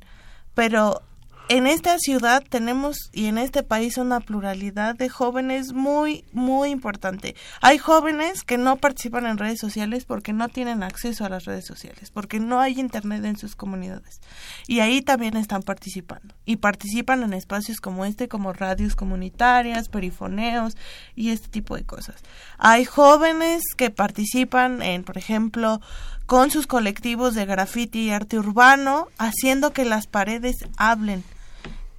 pero 0.55 1.03
en 1.51 1.66
esta 1.66 1.99
ciudad 1.99 2.45
tenemos 2.47 3.09
y 3.11 3.26
en 3.26 3.39
este 3.39 3.62
país 3.62 3.97
una 3.97 4.20
pluralidad 4.20 4.95
de 4.95 5.09
jóvenes 5.09 5.72
muy, 5.72 6.26
muy 6.32 6.68
importante. 6.68 7.34
Hay 7.62 7.78
jóvenes 7.78 8.43
que 8.43 8.59
no 8.59 8.76
participan 8.76 9.24
en 9.24 9.39
redes 9.39 9.59
sociales 9.59 10.05
porque 10.05 10.34
no 10.34 10.51
tienen 10.51 10.82
acceso 10.82 11.24
a 11.24 11.30
las 11.30 11.47
redes 11.47 11.64
sociales, 11.64 12.11
porque 12.11 12.39
no 12.39 12.61
hay 12.61 12.78
internet 12.78 13.24
en 13.24 13.39
sus 13.39 13.57
comunidades. 13.57 14.20
Y 14.66 14.80
ahí 14.80 15.01
también 15.01 15.39
están 15.39 15.62
participando. 15.62 16.34
Y 16.45 16.57
participan 16.57 17.22
en 17.22 17.32
espacios 17.32 17.80
como 17.80 18.05
este, 18.05 18.28
como 18.28 18.53
radios 18.53 18.95
comunitarias, 18.95 19.89
perifoneos 19.89 20.76
y 21.14 21.30
este 21.30 21.49
tipo 21.49 21.76
de 21.76 21.84
cosas. 21.84 22.16
Hay 22.59 22.84
jóvenes 22.84 23.62
que 23.76 23.91
participan 23.91 24.82
en, 24.82 25.03
por 25.03 25.16
ejemplo, 25.16 25.80
con 26.29 26.51
sus 26.51 26.66
colectivos 26.66 27.35
de 27.35 27.47
graffiti 27.47 28.01
y 28.01 28.11
arte 28.11 28.39
urbano, 28.39 29.09
haciendo 29.16 29.72
que 29.72 29.87
las 29.87 30.07
paredes 30.07 30.57
hablen. 30.76 31.24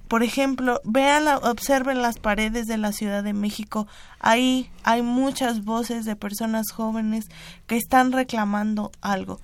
Por 0.06 0.22
ejemplo, 0.22 0.80
vean, 0.84 1.26
observen 1.42 2.00
las 2.00 2.18
paredes 2.18 2.68
de 2.68 2.78
la 2.78 2.92
Ciudad 2.92 3.24
de 3.24 3.32
México. 3.32 3.88
Ahí 4.20 4.70
hay 4.84 5.02
muchas 5.02 5.64
voces 5.64 6.04
de 6.04 6.14
personas 6.14 6.70
jóvenes 6.70 7.26
que 7.66 7.76
están 7.76 8.12
reclamando 8.12 8.92
algo. 9.00 9.40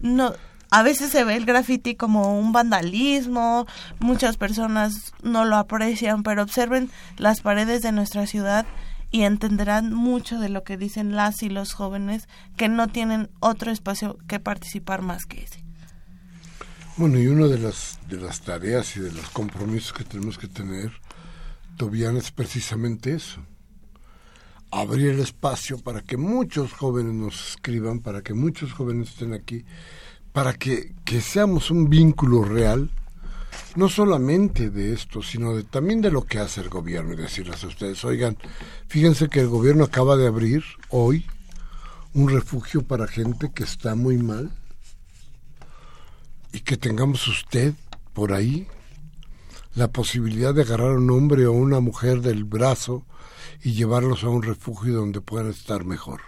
No, 0.00 0.32
a 0.70 0.82
veces 0.82 1.10
se 1.10 1.22
ve 1.22 1.36
el 1.36 1.44
graffiti 1.44 1.94
como 1.94 2.40
un 2.40 2.52
vandalismo, 2.52 3.66
muchas 3.98 4.38
personas 4.38 5.12
no 5.22 5.44
lo 5.44 5.56
aprecian, 5.56 6.22
pero 6.22 6.42
observen 6.42 6.90
las 7.18 7.42
paredes 7.42 7.82
de 7.82 7.92
nuestra 7.92 8.26
ciudad 8.26 8.64
y 9.10 9.22
entenderán 9.22 9.92
mucho 9.92 10.38
de 10.38 10.48
lo 10.48 10.62
que 10.62 10.76
dicen 10.76 11.16
las 11.16 11.42
y 11.42 11.48
los 11.48 11.72
jóvenes 11.72 12.28
que 12.56 12.68
no 12.68 12.88
tienen 12.88 13.28
otro 13.40 13.70
espacio 13.70 14.18
que 14.28 14.38
participar 14.40 15.02
más 15.02 15.26
que 15.26 15.42
ese. 15.42 15.64
Bueno, 16.96 17.18
y 17.18 17.26
una 17.26 17.46
de 17.46 17.58
las, 17.58 17.98
de 18.08 18.18
las 18.18 18.42
tareas 18.42 18.96
y 18.96 19.00
de 19.00 19.12
los 19.12 19.30
compromisos 19.30 19.92
que 19.92 20.04
tenemos 20.04 20.38
que 20.38 20.48
tener, 20.48 20.92
Tobián, 21.76 22.16
es 22.16 22.30
precisamente 22.30 23.14
eso. 23.14 23.40
Abrir 24.70 25.08
el 25.08 25.20
espacio 25.20 25.78
para 25.78 26.02
que 26.02 26.16
muchos 26.16 26.72
jóvenes 26.72 27.14
nos 27.14 27.52
escriban, 27.52 28.00
para 28.00 28.22
que 28.22 28.34
muchos 28.34 28.72
jóvenes 28.72 29.08
estén 29.08 29.32
aquí, 29.32 29.64
para 30.32 30.52
que, 30.52 30.94
que 31.04 31.20
seamos 31.20 31.70
un 31.70 31.88
vínculo 31.88 32.44
real 32.44 32.90
no 33.76 33.88
solamente 33.88 34.70
de 34.70 34.92
esto, 34.92 35.22
sino 35.22 35.54
de, 35.54 35.64
también 35.64 36.00
de 36.00 36.10
lo 36.10 36.24
que 36.24 36.38
hace 36.38 36.60
el 36.60 36.68
gobierno 36.68 37.14
y 37.14 37.16
decirles 37.16 37.62
a 37.64 37.68
ustedes, 37.68 38.04
oigan, 38.04 38.36
fíjense 38.88 39.28
que 39.28 39.40
el 39.40 39.48
gobierno 39.48 39.84
acaba 39.84 40.16
de 40.16 40.26
abrir 40.26 40.64
hoy 40.88 41.26
un 42.12 42.28
refugio 42.28 42.82
para 42.82 43.06
gente 43.06 43.52
que 43.54 43.64
está 43.64 43.94
muy 43.94 44.18
mal 44.18 44.50
y 46.52 46.60
que 46.60 46.76
tengamos 46.76 47.26
usted 47.28 47.74
por 48.12 48.32
ahí 48.32 48.66
la 49.74 49.88
posibilidad 49.88 50.52
de 50.52 50.62
agarrar 50.62 50.92
a 50.92 50.98
un 50.98 51.10
hombre 51.10 51.46
o 51.46 51.52
una 51.52 51.80
mujer 51.80 52.20
del 52.20 52.44
brazo 52.44 53.04
y 53.62 53.72
llevarlos 53.72 54.24
a 54.24 54.28
un 54.28 54.42
refugio 54.42 54.94
donde 54.94 55.20
puedan 55.20 55.50
estar 55.50 55.84
mejor. 55.84 56.22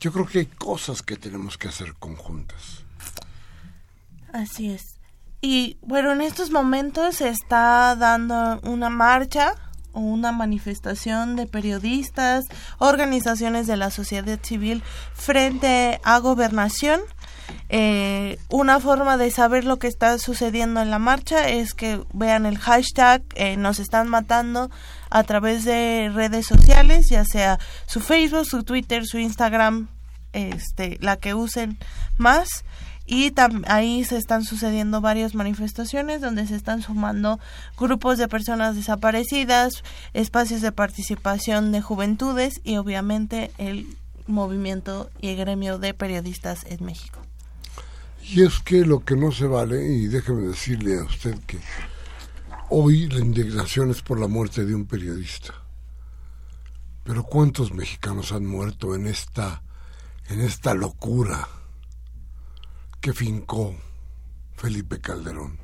Yo 0.00 0.12
creo 0.12 0.26
que 0.26 0.38
hay 0.40 0.46
cosas 0.46 1.02
que 1.02 1.16
tenemos 1.16 1.58
que 1.58 1.68
hacer 1.68 1.94
conjuntas. 1.94 2.84
Así 4.32 4.70
es. 4.70 4.97
Y 5.40 5.76
bueno, 5.82 6.12
en 6.12 6.20
estos 6.20 6.50
momentos 6.50 7.16
se 7.16 7.28
está 7.28 7.94
dando 7.96 8.60
una 8.62 8.90
marcha 8.90 9.54
o 9.92 10.00
una 10.00 10.32
manifestación 10.32 11.36
de 11.36 11.46
periodistas, 11.46 12.44
organizaciones 12.78 13.66
de 13.66 13.76
la 13.76 13.90
sociedad 13.90 14.38
civil 14.42 14.82
frente 15.14 16.00
a 16.02 16.18
gobernación. 16.18 17.00
Eh, 17.70 18.38
una 18.50 18.80
forma 18.80 19.16
de 19.16 19.30
saber 19.30 19.64
lo 19.64 19.78
que 19.78 19.86
está 19.86 20.18
sucediendo 20.18 20.80
en 20.80 20.90
la 20.90 20.98
marcha 20.98 21.48
es 21.48 21.72
que 21.72 22.02
vean 22.12 22.44
el 22.44 22.58
hashtag 22.58 23.22
eh, 23.36 23.56
nos 23.56 23.78
están 23.78 24.08
matando 24.08 24.70
a 25.10 25.22
través 25.22 25.64
de 25.64 26.10
redes 26.12 26.46
sociales, 26.46 27.08
ya 27.08 27.24
sea 27.24 27.58
su 27.86 28.00
Facebook, 28.00 28.44
su 28.44 28.64
Twitter, 28.64 29.06
su 29.06 29.18
Instagram, 29.18 29.88
este, 30.32 30.98
la 31.00 31.16
que 31.16 31.34
usen 31.34 31.78
más 32.18 32.64
y 33.10 33.32
ahí 33.66 34.04
se 34.04 34.18
están 34.18 34.44
sucediendo 34.44 35.00
varias 35.00 35.34
manifestaciones 35.34 36.20
donde 36.20 36.46
se 36.46 36.54
están 36.54 36.82
sumando 36.82 37.40
grupos 37.78 38.18
de 38.18 38.28
personas 38.28 38.76
desaparecidas, 38.76 39.82
espacios 40.12 40.60
de 40.60 40.72
participación 40.72 41.72
de 41.72 41.80
juventudes 41.80 42.60
y 42.64 42.76
obviamente 42.76 43.50
el 43.56 43.86
movimiento 44.26 45.08
y 45.22 45.28
el 45.28 45.38
gremio 45.38 45.78
de 45.78 45.94
periodistas 45.94 46.66
en 46.66 46.84
México. 46.84 47.18
Y 48.22 48.42
es 48.42 48.58
que 48.58 48.84
lo 48.84 49.02
que 49.02 49.16
no 49.16 49.32
se 49.32 49.46
vale, 49.46 49.82
y 49.86 50.08
déjeme 50.08 50.42
decirle 50.42 50.98
a 50.98 51.04
usted 51.04 51.38
que 51.46 51.58
hoy 52.68 53.08
la 53.08 53.20
indignación 53.20 53.90
es 53.90 54.02
por 54.02 54.20
la 54.20 54.28
muerte 54.28 54.66
de 54.66 54.74
un 54.74 54.84
periodista. 54.84 55.54
Pero 57.04 57.24
¿cuántos 57.24 57.72
mexicanos 57.72 58.32
han 58.32 58.44
muerto 58.44 58.94
en 58.94 59.06
esta 59.06 59.62
en 60.28 60.42
esta 60.42 60.74
locura? 60.74 61.48
Que 63.00 63.12
fincó 63.12 63.74
Felipe 64.56 65.00
Calderón. 65.00 65.58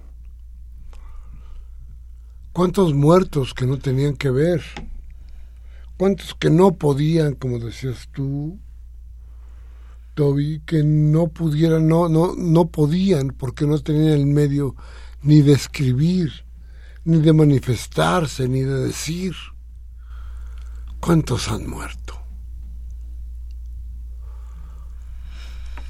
¿Cuántos 2.52 2.94
muertos 2.94 3.54
que 3.54 3.66
no 3.66 3.78
tenían 3.78 4.16
que 4.16 4.30
ver? 4.30 4.62
¿Cuántos 5.96 6.34
que 6.34 6.50
no 6.50 6.76
podían, 6.76 7.34
como 7.34 7.58
decías 7.58 8.08
tú, 8.12 8.58
Toby, 10.14 10.62
que 10.64 10.84
no 10.84 11.28
pudieran, 11.28 11.88
no, 11.88 12.08
no, 12.08 12.34
no 12.36 12.66
podían, 12.66 13.28
porque 13.30 13.66
no 13.66 13.78
tenían 13.80 14.12
el 14.12 14.26
medio 14.26 14.76
ni 15.22 15.40
de 15.40 15.54
escribir, 15.54 16.30
ni 17.04 17.18
de 17.18 17.32
manifestarse, 17.32 18.48
ni 18.48 18.60
de 18.60 18.78
decir. 18.78 19.34
¿Cuántos 21.00 21.48
han 21.48 21.68
muerto? 21.68 22.03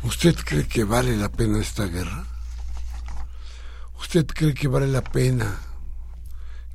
¿Usted 0.05 0.37
cree 0.37 0.69
que 0.69 0.85
vale 0.85 1.17
la 1.17 1.31
pena 1.31 1.59
esta 1.59 1.87
guerra? 1.87 2.27
¿Usted 3.99 4.27
cree 4.27 4.53
que 4.53 4.69
vale 4.69 4.87
la 4.87 5.03
pena 5.03 5.59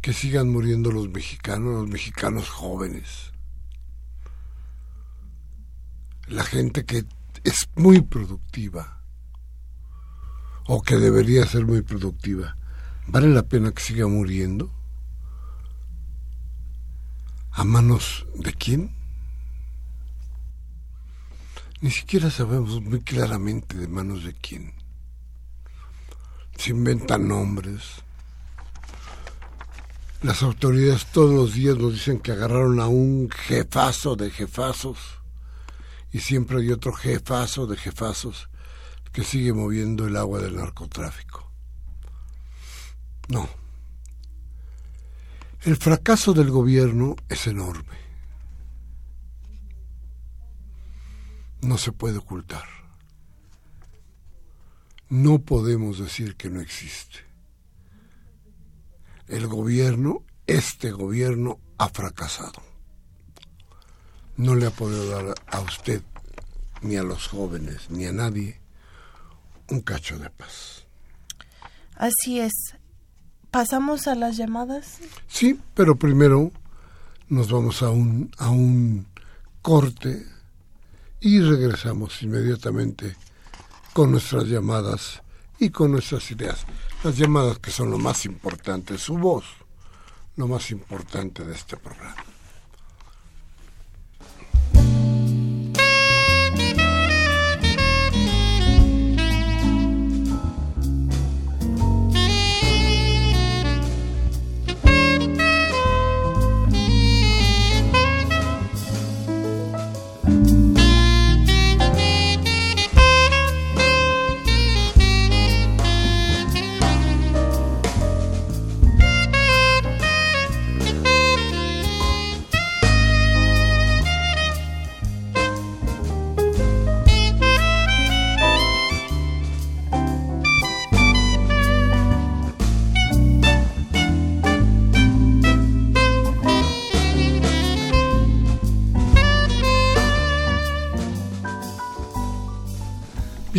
que 0.02 0.14
sigan 0.14 0.50
muriendo 0.50 0.92
los 0.92 1.10
mexicanos, 1.10 1.76
los 1.76 1.88
mexicanos 1.88 2.50
jóvenes? 2.50 3.32
La 6.26 6.44
gente 6.44 6.86
que 6.86 7.06
es 7.44 7.70
muy 7.76 8.02
productiva 8.02 9.04
o 10.66 10.82
que 10.82 10.96
debería 10.96 11.46
ser 11.46 11.66
muy 11.66 11.84
productiva, 11.84 12.58
¿vale 13.06 13.28
la 13.28 13.44
pena 13.44 13.72
que 13.72 13.84
siga 13.84 14.08
muriendo? 14.08 14.72
¿A 17.52 17.64
manos 17.64 18.26
de 18.34 18.54
quién? 18.54 18.99
Ni 21.82 21.92
siquiera 21.92 22.30
sabemos 22.30 22.82
muy 22.82 23.00
claramente 23.02 23.78
de 23.78 23.88
manos 23.88 24.26
de 24.26 24.34
quién. 24.34 24.74
Se 26.58 26.72
inventan 26.72 27.28
nombres. 27.28 28.04
Las 30.22 30.44
autoridades 30.44 31.06
todos 31.06 31.34
los 31.34 31.54
días 31.54 31.78
nos 31.78 31.94
dicen 31.94 32.20
que 32.20 32.34
agarraron 32.34 32.82
a 32.82 32.88
un 32.88 33.30
jefazo 33.30 34.18
de 34.18 34.30
jefazos 34.30 34.98
y 36.12 36.20
siempre 36.20 36.58
hay 36.60 36.72
otro 36.72 36.92
jefazo 36.92 37.66
de 37.66 37.78
jefazos 37.78 38.50
que 39.14 39.24
sigue 39.24 39.54
moviendo 39.54 40.06
el 40.06 40.18
agua 40.18 40.40
del 40.40 40.58
narcotráfico. 40.58 41.50
No. 43.30 43.48
El 45.62 45.78
fracaso 45.78 46.34
del 46.34 46.50
gobierno 46.50 47.16
es 47.30 47.48
enorme. 47.48 48.09
No 51.62 51.78
se 51.78 51.92
puede 51.92 52.18
ocultar. 52.18 52.66
No 55.10 55.40
podemos 55.40 56.00
decir 56.00 56.36
que 56.36 56.50
no 56.50 56.62
existe. 56.62 57.20
El 59.28 59.48
gobierno, 59.48 60.24
este 60.48 60.92
gobierno, 60.92 61.60
ha 61.78 61.90
fracasado 61.90 62.70
no 64.40 64.56
le 64.56 64.68
ha 64.68 64.72
podido 64.72 65.06
dar 65.10 65.36
a 65.48 65.60
usted, 65.60 66.02
ni 66.82 66.96
a 66.96 67.04
los 67.04 67.28
jóvenes, 67.28 67.92
ni 67.92 68.06
a 68.06 68.14
nadie, 68.14 68.62
un 69.70 69.82
cacho 69.82 70.18
de 70.18 70.30
paz. 70.30 70.86
Así 71.96 72.40
es. 72.40 72.54
¿Pasamos 73.52 74.08
a 74.08 74.16
las 74.16 74.38
llamadas? 74.38 75.00
Sí, 75.28 75.60
pero 75.74 75.98
primero 75.98 76.54
nos 77.28 77.52
vamos 77.52 77.84
a 77.84 77.90
un, 77.90 78.32
a 78.38 78.50
un 78.50 79.08
corte 79.62 80.26
y 81.22 81.40
regresamos 81.42 82.22
inmediatamente 82.22 83.16
con 83.94 84.12
nuestras 84.12 84.46
llamadas 84.46 85.22
y 85.60 85.70
con 85.70 85.92
nuestras 85.92 86.32
ideas. 86.32 86.66
Las 87.04 87.18
llamadas 87.18 87.60
que 87.60 87.72
son 87.72 87.92
lo 87.92 87.98
más 87.98 88.26
importante, 88.26 88.98
su 88.98 89.18
voz, 89.18 89.46
lo 90.36 90.48
más 90.48 90.72
importante 90.72 91.44
de 91.44 91.54
este 91.54 91.78
programa. 91.78 92.24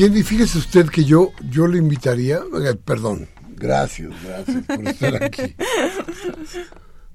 Bien, 0.00 0.16
y 0.16 0.22
fíjese 0.22 0.56
usted 0.56 0.88
que 0.88 1.04
yo, 1.04 1.32
yo 1.50 1.66
le 1.66 1.76
invitaría, 1.76 2.40
perdón, 2.86 3.28
gracias, 3.50 4.10
gracias 4.24 4.64
por 4.64 4.88
estar 4.88 5.22
aquí, 5.22 5.54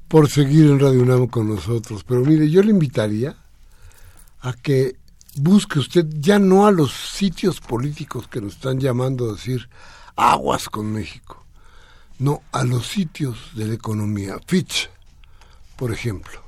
por 0.08 0.30
seguir 0.30 0.68
en 0.68 0.80
Radio 0.80 1.02
UNAM 1.02 1.26
con 1.26 1.50
nosotros, 1.50 2.04
pero 2.04 2.22
mire, 2.22 2.48
yo 2.48 2.62
le 2.62 2.70
invitaría 2.70 3.38
a 4.40 4.54
que 4.54 4.98
busque 5.36 5.80
usted 5.80 6.06
ya 6.20 6.38
no 6.38 6.68
a 6.68 6.72
los 6.72 6.94
sitios 6.94 7.60
políticos 7.60 8.28
que 8.28 8.40
nos 8.40 8.54
están 8.54 8.80
llamando 8.80 9.32
a 9.32 9.34
decir 9.34 9.68
aguas 10.16 10.70
con 10.70 10.94
México, 10.94 11.44
no 12.20 12.44
a 12.52 12.64
los 12.64 12.86
sitios 12.86 13.50
de 13.56 13.66
la 13.66 13.74
economía. 13.74 14.38
Fitch, 14.46 14.92
por 15.76 15.92
ejemplo, 15.92 16.40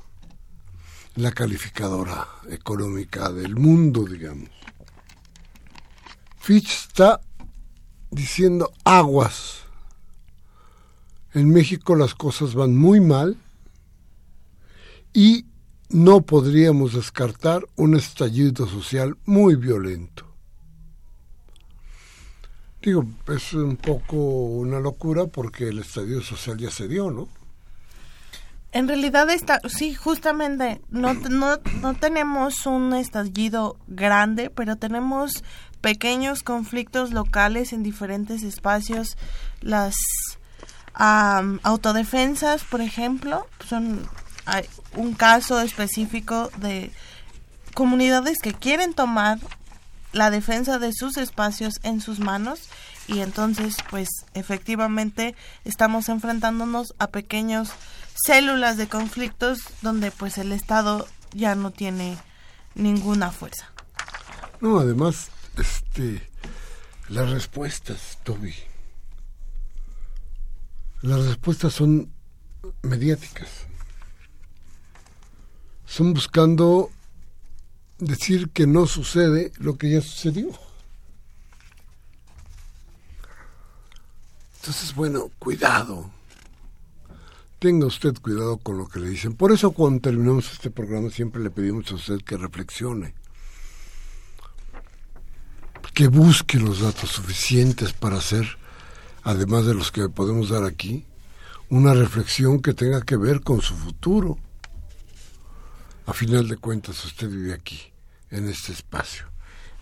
la 1.16 1.32
calificadora 1.32 2.28
económica 2.48 3.28
del 3.32 3.56
mundo, 3.56 4.04
digamos 4.04 4.57
Fitch 6.48 6.88
está 6.88 7.20
diciendo 8.10 8.72
aguas. 8.82 9.64
En 11.34 11.50
México 11.50 11.94
las 11.94 12.14
cosas 12.14 12.54
van 12.54 12.74
muy 12.74 13.00
mal 13.00 13.36
y 15.12 15.44
no 15.90 16.22
podríamos 16.22 16.94
descartar 16.94 17.66
un 17.76 17.96
estallido 17.96 18.66
social 18.66 19.18
muy 19.26 19.56
violento. 19.56 20.24
Digo, 22.80 23.04
es 23.26 23.52
un 23.52 23.76
poco 23.76 24.16
una 24.16 24.80
locura 24.80 25.26
porque 25.26 25.68
el 25.68 25.80
estallido 25.80 26.22
social 26.22 26.56
ya 26.56 26.70
se 26.70 26.88
dio, 26.88 27.10
¿no? 27.10 27.28
En 28.70 28.86
realidad 28.86 29.30
está, 29.30 29.60
sí, 29.66 29.94
justamente 29.94 30.82
no, 30.90 31.14
no, 31.14 31.58
no 31.80 31.94
tenemos 31.94 32.66
un 32.66 32.92
estallido 32.92 33.78
grande, 33.86 34.50
pero 34.50 34.76
tenemos 34.76 35.42
pequeños 35.80 36.42
conflictos 36.42 37.12
locales 37.12 37.72
en 37.72 37.82
diferentes 37.82 38.42
espacios. 38.42 39.16
Las 39.60 39.96
autodefensas, 40.94 42.64
por 42.64 42.80
ejemplo, 42.80 43.46
son 43.66 44.08
hay 44.48 44.66
un 44.96 45.12
caso 45.12 45.60
específico 45.60 46.50
de 46.56 46.90
comunidades 47.74 48.38
que 48.42 48.54
quieren 48.54 48.94
tomar 48.94 49.38
la 50.12 50.30
defensa 50.30 50.78
de 50.78 50.92
sus 50.94 51.18
espacios 51.18 51.74
en 51.82 52.00
sus 52.00 52.18
manos 52.18 52.60
y 53.06 53.20
entonces 53.20 53.76
pues 53.90 54.08
efectivamente 54.32 55.34
estamos 55.64 56.08
enfrentándonos 56.08 56.94
a 56.98 57.08
pequeños 57.08 57.70
células 58.14 58.78
de 58.78 58.88
conflictos 58.88 59.58
donde 59.82 60.10
pues 60.10 60.38
el 60.38 60.52
Estado 60.52 61.06
ya 61.32 61.54
no 61.54 61.70
tiene 61.70 62.16
ninguna 62.74 63.30
fuerza. 63.30 63.70
No, 64.60 64.78
además 64.78 65.30
este, 65.58 66.22
las 67.08 67.30
respuestas, 67.30 68.18
Toby. 68.22 68.54
Las 71.02 71.26
respuestas 71.26 71.72
son 71.72 72.10
mediáticas. 72.82 73.66
Son 75.86 76.12
buscando 76.12 76.90
decir 77.98 78.50
que 78.50 78.66
no 78.66 78.86
sucede 78.86 79.52
lo 79.58 79.78
que 79.78 79.90
ya 79.90 80.00
sucedió. 80.00 80.48
Entonces, 84.56 84.94
bueno, 84.94 85.30
cuidado. 85.38 86.10
Tenga 87.58 87.86
usted 87.86 88.14
cuidado 88.20 88.58
con 88.58 88.78
lo 88.78 88.88
que 88.88 89.00
le 89.00 89.08
dicen. 89.08 89.34
Por 89.34 89.50
eso 89.50 89.72
cuando 89.72 90.00
terminamos 90.02 90.52
este 90.52 90.70
programa 90.70 91.10
siempre 91.10 91.42
le 91.42 91.50
pedimos 91.50 91.90
a 91.90 91.96
usted 91.96 92.20
que 92.22 92.36
reflexione 92.36 93.14
que 95.98 96.06
busque 96.06 96.60
los 96.60 96.78
datos 96.78 97.10
suficientes 97.10 97.92
para 97.92 98.18
hacer, 98.18 98.46
además 99.24 99.66
de 99.66 99.74
los 99.74 99.90
que 99.90 100.08
podemos 100.08 100.48
dar 100.48 100.62
aquí, 100.62 101.04
una 101.70 101.92
reflexión 101.92 102.62
que 102.62 102.72
tenga 102.72 103.02
que 103.02 103.16
ver 103.16 103.40
con 103.40 103.62
su 103.62 103.74
futuro. 103.74 104.38
A 106.06 106.12
final 106.12 106.46
de 106.46 106.56
cuentas, 106.56 107.04
usted 107.04 107.28
vive 107.28 107.52
aquí, 107.52 107.80
en 108.30 108.48
este 108.48 108.70
espacio, 108.70 109.24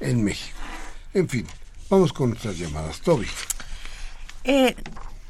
en 0.01 0.25
México. 0.25 0.57
En 1.13 1.29
fin, 1.29 1.47
vamos 1.91 2.15
con 2.15 2.31
nuestras 2.31 2.59
llamadas. 2.59 3.03
Toby. 3.03 3.27
Eh, 4.45 4.75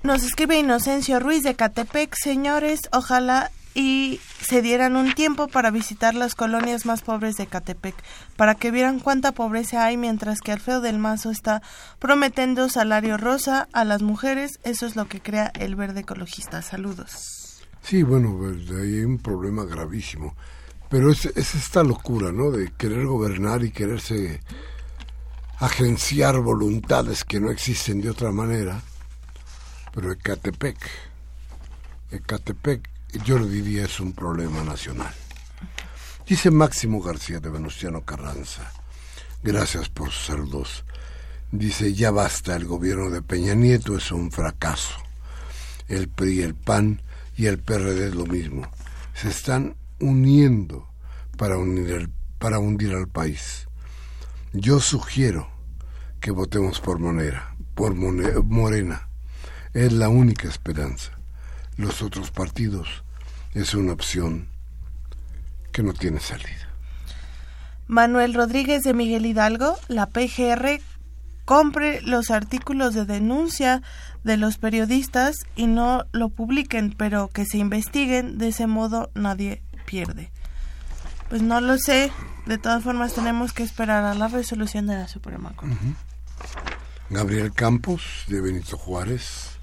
nos 0.04 0.22
escribe 0.22 0.56
Inocencio 0.56 1.18
Ruiz 1.18 1.42
de 1.42 1.56
Catepec, 1.56 2.14
señores, 2.14 2.82
ojalá 2.92 3.50
y 3.76 4.20
se 4.40 4.62
dieran 4.62 4.96
un 4.96 5.12
tiempo 5.12 5.48
para 5.48 5.70
visitar 5.70 6.14
las 6.14 6.34
colonias 6.34 6.86
más 6.86 7.02
pobres 7.02 7.36
de 7.36 7.46
Catepec, 7.46 7.94
para 8.34 8.54
que 8.54 8.70
vieran 8.70 9.00
cuánta 9.00 9.32
pobreza 9.32 9.84
hay 9.84 9.98
mientras 9.98 10.40
que 10.40 10.50
Alfredo 10.50 10.80
del 10.80 10.98
Mazo 10.98 11.30
está 11.30 11.60
prometiendo 11.98 12.70
salario 12.70 13.18
rosa 13.18 13.68
a 13.74 13.84
las 13.84 14.00
mujeres. 14.00 14.60
Eso 14.64 14.86
es 14.86 14.96
lo 14.96 15.08
que 15.08 15.20
crea 15.20 15.52
el 15.60 15.76
verde 15.76 16.00
ecologista. 16.00 16.62
Saludos. 16.62 17.66
Sí, 17.82 18.02
bueno, 18.02 18.34
pues, 18.38 18.70
hay 18.70 19.04
un 19.04 19.18
problema 19.18 19.66
gravísimo. 19.66 20.34
Pero 20.88 21.12
es, 21.12 21.26
es 21.26 21.54
esta 21.54 21.84
locura, 21.84 22.32
¿no? 22.32 22.50
De 22.50 22.72
querer 22.78 23.04
gobernar 23.04 23.62
y 23.62 23.72
quererse 23.72 24.40
agenciar 25.58 26.40
voluntades 26.40 27.24
que 27.24 27.40
no 27.40 27.50
existen 27.50 28.00
de 28.00 28.08
otra 28.08 28.32
manera. 28.32 28.80
Pero 29.92 30.12
Ecatepec, 30.12 30.78
Ecatepec 32.10 32.95
yo 33.24 33.38
lo 33.38 33.46
diría 33.46 33.84
es 33.84 34.00
un 34.00 34.12
problema 34.12 34.62
nacional. 34.62 35.12
Dice 36.26 36.50
Máximo 36.50 37.00
García 37.00 37.40
de 37.40 37.50
Venustiano 37.50 38.04
Carranza, 38.04 38.72
gracias 39.42 39.88
por 39.88 40.10
saludos. 40.10 40.84
Dice, 41.52 41.94
ya 41.94 42.10
basta, 42.10 42.56
el 42.56 42.64
gobierno 42.64 43.10
de 43.10 43.22
Peña 43.22 43.54
Nieto 43.54 43.96
es 43.96 44.10
un 44.10 44.32
fracaso. 44.32 44.96
El 45.88 46.08
PRI, 46.08 46.42
el 46.42 46.54
PAN 46.54 47.00
y 47.36 47.46
el 47.46 47.58
PRD 47.58 48.08
es 48.08 48.14
lo 48.14 48.26
mismo. 48.26 48.68
Se 49.14 49.28
están 49.28 49.76
uniendo 50.00 50.88
para, 51.38 51.56
unir 51.58 51.90
el, 51.92 52.10
para 52.38 52.58
hundir 52.58 52.94
al 52.94 53.06
país. 53.06 53.68
Yo 54.52 54.80
sugiero 54.80 55.48
que 56.18 56.32
votemos 56.32 56.80
por 56.80 56.98
Monera, 56.98 57.54
por 57.74 57.94
Morena. 57.94 59.08
Es 59.72 59.92
la 59.92 60.08
única 60.08 60.48
esperanza 60.48 61.16
los 61.76 62.02
otros 62.02 62.30
partidos 62.30 63.04
es 63.62 63.74
una 63.74 63.92
opción 63.92 64.48
que 65.72 65.82
no 65.82 65.92
tiene 65.92 66.20
salida. 66.20 66.68
Manuel 67.86 68.34
Rodríguez 68.34 68.82
de 68.82 68.92
Miguel 68.92 69.26
Hidalgo, 69.26 69.78
la 69.88 70.06
PGR 70.06 70.80
compre 71.44 72.02
los 72.02 72.30
artículos 72.30 72.94
de 72.94 73.06
denuncia 73.06 73.82
de 74.24 74.36
los 74.36 74.58
periodistas 74.58 75.36
y 75.54 75.68
no 75.68 76.04
lo 76.12 76.28
publiquen, 76.28 76.94
pero 76.96 77.28
que 77.28 77.46
se 77.46 77.58
investiguen, 77.58 78.38
de 78.38 78.48
ese 78.48 78.66
modo 78.66 79.10
nadie 79.14 79.62
pierde. 79.86 80.30
Pues 81.28 81.42
no 81.42 81.60
lo 81.60 81.78
sé, 81.78 82.12
de 82.46 82.58
todas 82.58 82.82
formas 82.82 83.14
tenemos 83.14 83.52
que 83.52 83.62
esperar 83.62 84.04
a 84.04 84.14
la 84.14 84.28
resolución 84.28 84.86
de 84.86 84.96
la 84.96 85.08
Suprema 85.08 85.52
Corte. 85.54 85.76
Gabriel 87.08 87.52
Campos 87.52 88.02
de 88.26 88.40
Benito 88.40 88.76
Juárez 88.76 89.56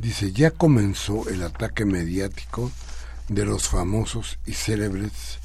Dice, 0.00 0.32
ya 0.32 0.50
comenzó 0.50 1.28
el 1.28 1.42
ataque 1.42 1.84
mediático 1.84 2.72
de 3.30 3.44
los 3.44 3.68
famosos 3.68 4.40
y 4.44 4.54
célebres 4.54 5.38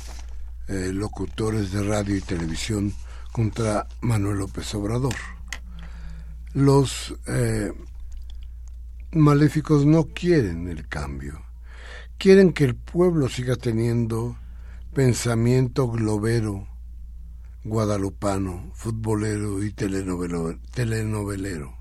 eh, 0.67 0.89
locutores 0.91 1.71
de 1.71 1.83
radio 1.83 2.15
y 2.15 2.21
televisión 2.21 2.91
contra 3.31 3.87
Manuel 4.01 4.39
López 4.39 4.73
Obrador. 4.73 5.13
Los 6.53 7.13
eh, 7.27 7.71
maléficos 9.11 9.85
no 9.85 10.05
quieren 10.05 10.67
el 10.67 10.87
cambio, 10.87 11.43
quieren 12.17 12.53
que 12.53 12.63
el 12.63 12.75
pueblo 12.75 13.29
siga 13.29 13.55
teniendo 13.55 14.35
pensamiento 14.95 15.87
globero, 15.87 16.67
guadalupano, 17.63 18.71
futbolero 18.73 19.63
y 19.63 19.71
telenovelero. 19.71 21.77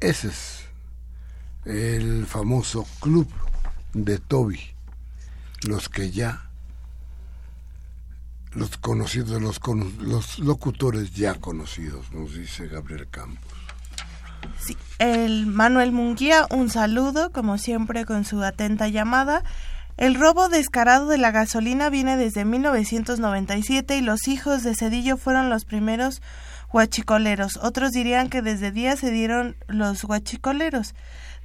Ese 0.00 0.28
es 0.28 0.64
el 1.66 2.24
famoso 2.24 2.86
club 3.00 3.28
de 3.92 4.18
Toby, 4.18 4.73
los 5.66 5.88
que 5.88 6.10
ya, 6.10 6.48
los 8.52 8.76
conocidos, 8.78 9.40
los, 9.40 9.60
los 9.98 10.38
locutores 10.38 11.12
ya 11.12 11.34
conocidos, 11.34 12.12
nos 12.12 12.34
dice 12.34 12.68
Gabriel 12.68 13.08
Campos. 13.10 13.52
Sí, 14.58 14.76
el 14.98 15.46
Manuel 15.46 15.92
Munguía, 15.92 16.46
un 16.50 16.70
saludo, 16.70 17.32
como 17.32 17.58
siempre, 17.58 18.04
con 18.04 18.24
su 18.24 18.42
atenta 18.42 18.88
llamada. 18.88 19.42
El 19.96 20.16
robo 20.16 20.48
descarado 20.48 21.06
de 21.06 21.18
la 21.18 21.30
gasolina 21.30 21.88
viene 21.88 22.16
desde 22.16 22.44
1997 22.44 23.96
y 23.96 24.00
los 24.00 24.26
hijos 24.26 24.62
de 24.64 24.74
Cedillo 24.74 25.16
fueron 25.16 25.50
los 25.50 25.64
primeros 25.64 26.20
huachicoleros. 26.72 27.58
Otros 27.62 27.92
dirían 27.92 28.28
que 28.28 28.42
desde 28.42 28.72
día 28.72 28.96
se 28.96 29.12
dieron 29.12 29.56
los 29.68 30.02
huachicoleros. 30.02 30.94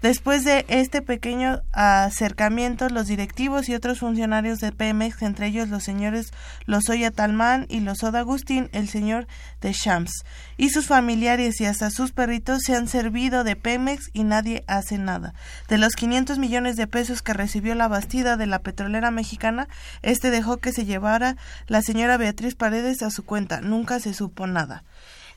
Después 0.02 0.46
de 0.46 0.66
este 0.70 1.02
pequeño 1.02 1.62
acercamiento, 1.74 2.88
los 2.88 3.08
directivos 3.08 3.68
y 3.68 3.76
otros 3.76 4.00
funcionarios 4.00 4.60
de 4.60 4.72
Pemex, 4.72 5.22
entre 5.22 5.48
ellos 5.48 5.68
los 5.68 5.84
señores 5.84 6.32
Lozoya 6.66 7.12
Talmán 7.12 7.66
y 7.68 7.82
Lozoda 7.82 8.20
Agustín, 8.20 8.70
el 8.72 8.88
señor 8.88 9.28
de 9.60 9.74
Shams, 9.74 10.24
y 10.56 10.70
sus 10.70 10.88
familiares 10.88 11.60
y 11.60 11.66
hasta 11.66 11.90
sus 11.90 12.14
perritos 12.14 12.62
se 12.66 12.78
han 12.78 12.88
servido 12.88 13.44
de 13.44 13.58
Pemex 13.58 14.10
y 14.14 14.24
nadie 14.24 14.64
hace 14.68 14.98
nada. 14.98 15.34
De 15.68 15.78
los 15.78 15.96
500 15.96 16.38
millones 16.38 16.78
de 16.78 16.88
pesos 16.88 17.22
que 17.22 17.34
recibió 17.34 17.76
la 17.76 17.90
bastida 17.90 18.38
de 18.38 18.48
la 18.48 18.60
petrolera 18.60 19.12
mexicana, 19.12 19.68
este 20.02 20.32
dejó 20.32 20.58
que 20.58 20.72
se 20.72 20.86
llevara 20.86 21.36
la 21.68 21.82
señora 21.82 22.16
Beatriz 22.16 22.56
Paredes 22.56 23.02
a 23.02 23.10
su 23.10 23.26
cuenta. 23.26 23.60
Nunca 23.60 24.00
se 24.00 24.14
supo 24.14 24.48
nada 24.48 24.86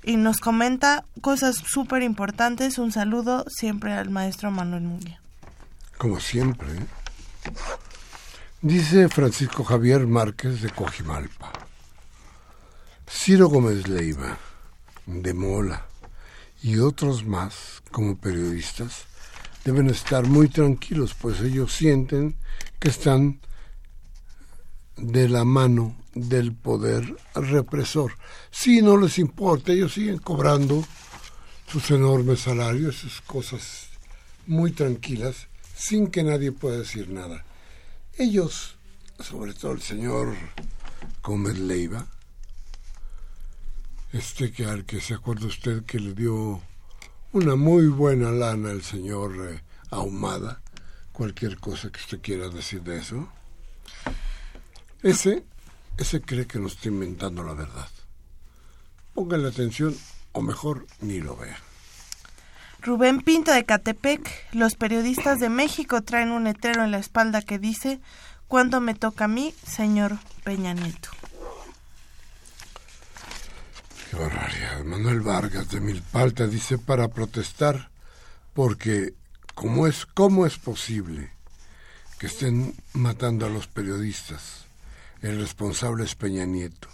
y 0.02 0.16
nos 0.16 0.38
comenta 0.38 1.04
cosas 1.20 1.56
súper 1.56 2.02
importantes. 2.02 2.78
Un 2.78 2.92
saludo 2.92 3.44
siempre 3.48 3.92
al 3.92 4.10
maestro 4.10 4.50
Manuel 4.50 4.82
Muñoz. 4.82 5.18
Como 5.98 6.20
siempre. 6.20 6.68
¿eh? 6.72 6.86
Dice 8.60 9.08
Francisco 9.08 9.64
Javier 9.64 10.06
Márquez 10.06 10.62
de 10.62 10.70
Cojimalpa. 10.70 11.52
Ciro 13.08 13.48
Gómez 13.48 13.88
Leiva, 13.88 14.38
de 15.06 15.34
Mola 15.34 15.86
y 16.62 16.78
otros 16.78 17.24
más 17.24 17.82
como 17.90 18.16
periodistas 18.16 19.06
deben 19.64 19.90
estar 19.90 20.26
muy 20.26 20.48
tranquilos, 20.48 21.14
pues 21.14 21.40
ellos 21.40 21.72
sienten 21.72 22.36
que 22.78 22.88
están 22.88 23.40
de 24.96 25.28
la 25.28 25.44
mano 25.44 25.94
del 26.14 26.54
poder 26.54 27.16
represor. 27.34 28.12
Si 28.50 28.82
no 28.82 28.96
les 28.96 29.18
importa, 29.18 29.72
ellos 29.72 29.94
siguen 29.94 30.18
cobrando 30.18 30.84
sus 31.66 31.90
enormes 31.90 32.40
salarios, 32.40 32.96
sus 32.96 33.20
cosas 33.22 33.88
muy 34.46 34.72
tranquilas, 34.72 35.48
sin 35.74 36.08
que 36.08 36.22
nadie 36.22 36.52
pueda 36.52 36.78
decir 36.78 37.08
nada. 37.08 37.44
Ellos, 38.18 38.76
sobre 39.18 39.54
todo 39.54 39.72
el 39.72 39.82
señor 39.82 40.34
Gómez 41.22 41.58
Leiva, 41.58 42.06
este 44.12 44.52
que 44.52 44.66
al 44.66 44.84
que 44.84 45.00
se 45.00 45.14
acuerda 45.14 45.46
usted 45.46 45.84
que 45.84 45.98
le 45.98 46.12
dio 46.12 46.60
una 47.32 47.56
muy 47.56 47.86
buena 47.86 48.30
lana 48.30 48.70
al 48.70 48.82
señor 48.82 49.34
eh, 49.48 49.62
Ahumada, 49.90 50.60
cualquier 51.12 51.58
cosa 51.58 51.90
que 51.90 52.00
usted 52.00 52.20
quiera 52.20 52.48
decir 52.48 52.82
de 52.82 52.98
eso. 52.98 53.28
Ese 55.02 55.44
ese 55.98 56.20
cree 56.20 56.46
que 56.46 56.58
nos 56.58 56.72
está 56.72 56.88
inventando 56.88 57.42
la 57.42 57.54
verdad. 57.54 57.88
Pónganle 59.14 59.48
atención 59.48 59.96
o 60.32 60.42
mejor 60.42 60.86
ni 61.00 61.20
lo 61.20 61.36
vean. 61.36 61.56
Rubén 62.80 63.20
Pinto 63.20 63.52
de 63.52 63.64
Catepec, 63.64 64.28
los 64.52 64.74
periodistas 64.74 65.38
de 65.38 65.48
México 65.48 66.02
traen 66.02 66.32
un 66.32 66.44
letrero 66.44 66.82
en 66.82 66.90
la 66.90 66.98
espalda 66.98 67.40
que 67.40 67.60
dice, 67.60 68.00
¿cuándo 68.48 68.80
me 68.80 68.94
toca 68.94 69.26
a 69.26 69.28
mí, 69.28 69.54
señor 69.64 70.18
Peña 70.42 70.74
Nieto? 70.74 71.10
Qué 74.10 74.16
barbaridad. 74.16 74.82
Manuel 74.84 75.20
Vargas 75.20 75.70
de 75.70 75.80
Milpalta 75.80 76.46
dice 76.46 76.76
para 76.76 77.08
protestar 77.08 77.90
porque 78.52 79.14
¿cómo 79.54 79.86
es, 79.86 80.04
cómo 80.04 80.44
es 80.44 80.58
posible 80.58 81.30
que 82.18 82.26
estén 82.26 82.74
matando 82.94 83.46
a 83.46 83.48
los 83.48 83.68
periodistas? 83.68 84.66
El 85.22 85.38
responsable 85.38 86.04
es 86.04 86.16
Peña 86.16 86.44
Nieto. 86.44 86.88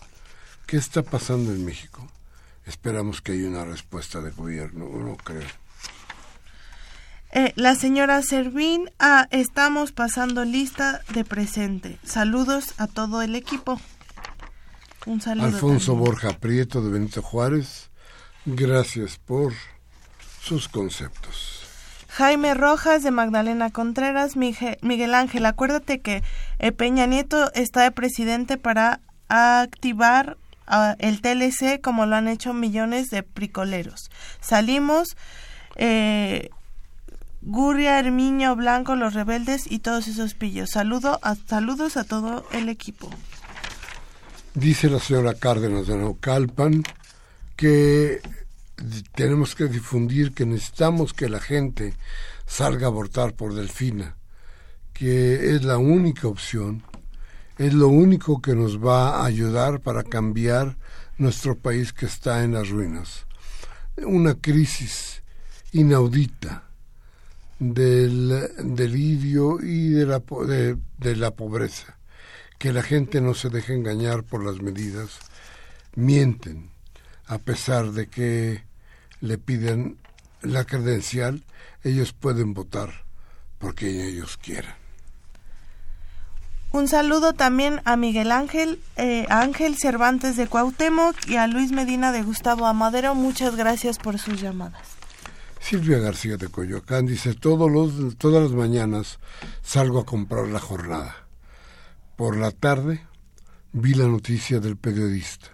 ¿Qué 0.66 0.76
está 0.76 1.02
pasando 1.02 1.50
en 1.50 1.64
México? 1.64 2.06
Esperamos 2.66 3.22
que 3.22 3.32
haya 3.32 3.48
una 3.48 3.64
respuesta 3.64 4.20
de 4.20 4.30
gobierno, 4.30 4.86
no 4.86 5.16
creo. 5.16 5.48
Eh, 7.32 7.54
la 7.56 7.74
señora 7.74 8.20
Servín, 8.22 8.90
ah, 8.98 9.26
estamos 9.30 9.92
pasando 9.92 10.44
lista 10.44 11.00
de 11.14 11.24
presente. 11.24 11.98
Saludos 12.04 12.74
a 12.76 12.86
todo 12.86 13.22
el 13.22 13.34
equipo. 13.34 13.80
Un 15.06 15.22
saludo. 15.22 15.46
Alfonso 15.46 15.94
Borja 15.94 16.38
Prieto 16.38 16.82
de 16.82 16.90
Benito 16.90 17.22
Juárez, 17.22 17.88
gracias 18.44 19.18
por 19.18 19.54
sus 20.42 20.68
conceptos. 20.68 21.57
Jaime 22.18 22.54
Rojas 22.54 23.04
de 23.04 23.12
Magdalena 23.12 23.70
Contreras, 23.70 24.34
Miguel 24.34 25.14
Ángel, 25.14 25.46
acuérdate 25.46 26.00
que 26.00 26.24
eh, 26.58 26.72
Peña 26.72 27.06
Nieto 27.06 27.52
está 27.54 27.84
de 27.84 27.92
presidente 27.92 28.56
para 28.56 29.00
activar 29.28 30.36
el 30.98 31.20
TLC 31.20 31.80
como 31.80 32.06
lo 32.06 32.16
han 32.16 32.26
hecho 32.26 32.52
millones 32.54 33.10
de 33.10 33.22
pricoleros. 33.22 34.10
Salimos 34.40 35.16
eh, 35.76 36.50
Gurria, 37.40 38.00
Hermiño, 38.00 38.56
Blanco, 38.56 38.96
Los 38.96 39.14
Rebeldes 39.14 39.70
y 39.70 39.78
todos 39.78 40.08
esos 40.08 40.34
pillos. 40.34 40.70
Saludo 40.70 41.20
saludos 41.46 41.96
a 41.96 42.02
todo 42.02 42.48
el 42.50 42.68
equipo. 42.68 43.08
Dice 44.54 44.90
la 44.90 44.98
señora 44.98 45.34
Cárdenas 45.34 45.86
de 45.86 45.96
Naucalpan 45.96 46.82
que 47.54 48.20
tenemos 49.14 49.54
que 49.54 49.66
difundir 49.66 50.32
que 50.32 50.46
necesitamos 50.46 51.12
que 51.12 51.28
la 51.28 51.40
gente 51.40 51.94
salga 52.46 52.86
a 52.86 52.90
abortar 52.90 53.34
por 53.34 53.54
Delfina, 53.54 54.16
que 54.92 55.54
es 55.54 55.64
la 55.64 55.78
única 55.78 56.28
opción, 56.28 56.82
es 57.58 57.74
lo 57.74 57.88
único 57.88 58.40
que 58.40 58.54
nos 58.54 58.84
va 58.84 59.20
a 59.20 59.26
ayudar 59.26 59.80
para 59.80 60.04
cambiar 60.04 60.76
nuestro 61.18 61.56
país 61.56 61.92
que 61.92 62.06
está 62.06 62.44
en 62.44 62.54
las 62.54 62.68
ruinas. 62.68 63.26
Una 63.96 64.34
crisis 64.34 65.22
inaudita 65.72 66.68
del 67.58 68.50
delirio 68.62 69.58
y 69.60 69.90
de 69.90 70.06
la, 70.06 70.20
de, 70.20 71.16
la 71.16 71.32
pobreza. 71.32 71.98
Que 72.58 72.72
la 72.72 72.82
gente 72.82 73.20
no 73.20 73.34
se 73.34 73.50
deje 73.50 73.74
engañar 73.74 74.22
por 74.22 74.44
las 74.44 74.62
medidas. 74.62 75.18
Mienten, 75.94 76.70
a 77.26 77.38
pesar 77.38 77.92
de 77.92 78.08
que 78.08 78.67
le 79.20 79.38
piden 79.38 79.98
la 80.42 80.64
credencial, 80.64 81.44
ellos 81.82 82.12
pueden 82.12 82.54
votar 82.54 83.04
porque 83.58 84.08
ellos 84.08 84.36
quieran. 84.36 84.74
Un 86.70 86.86
saludo 86.86 87.32
también 87.32 87.80
a 87.86 87.96
Miguel 87.96 88.30
Ángel, 88.30 88.78
eh, 88.96 89.26
Ángel 89.30 89.76
Cervantes 89.78 90.36
de 90.36 90.46
Cuauhtémoc 90.46 91.16
y 91.26 91.36
a 91.36 91.46
Luis 91.46 91.72
Medina 91.72 92.12
de 92.12 92.22
Gustavo 92.22 92.66
Amadero. 92.66 93.14
Muchas 93.14 93.56
gracias 93.56 93.98
por 93.98 94.18
sus 94.18 94.40
llamadas. 94.40 94.82
Silvia 95.60 95.98
García 95.98 96.36
de 96.36 96.48
Coyoacán 96.48 97.06
dice, 97.06 97.34
Todos 97.34 97.70
los, 97.70 98.16
todas 98.18 98.42
las 98.42 98.52
mañanas 98.52 99.18
salgo 99.62 100.00
a 100.00 100.04
comprar 100.04 100.46
la 100.48 100.60
jornada. 100.60 101.16
Por 102.16 102.36
la 102.36 102.50
tarde 102.50 103.00
vi 103.72 103.94
la 103.94 104.06
noticia 104.06 104.60
del 104.60 104.76
periodista. 104.76 105.48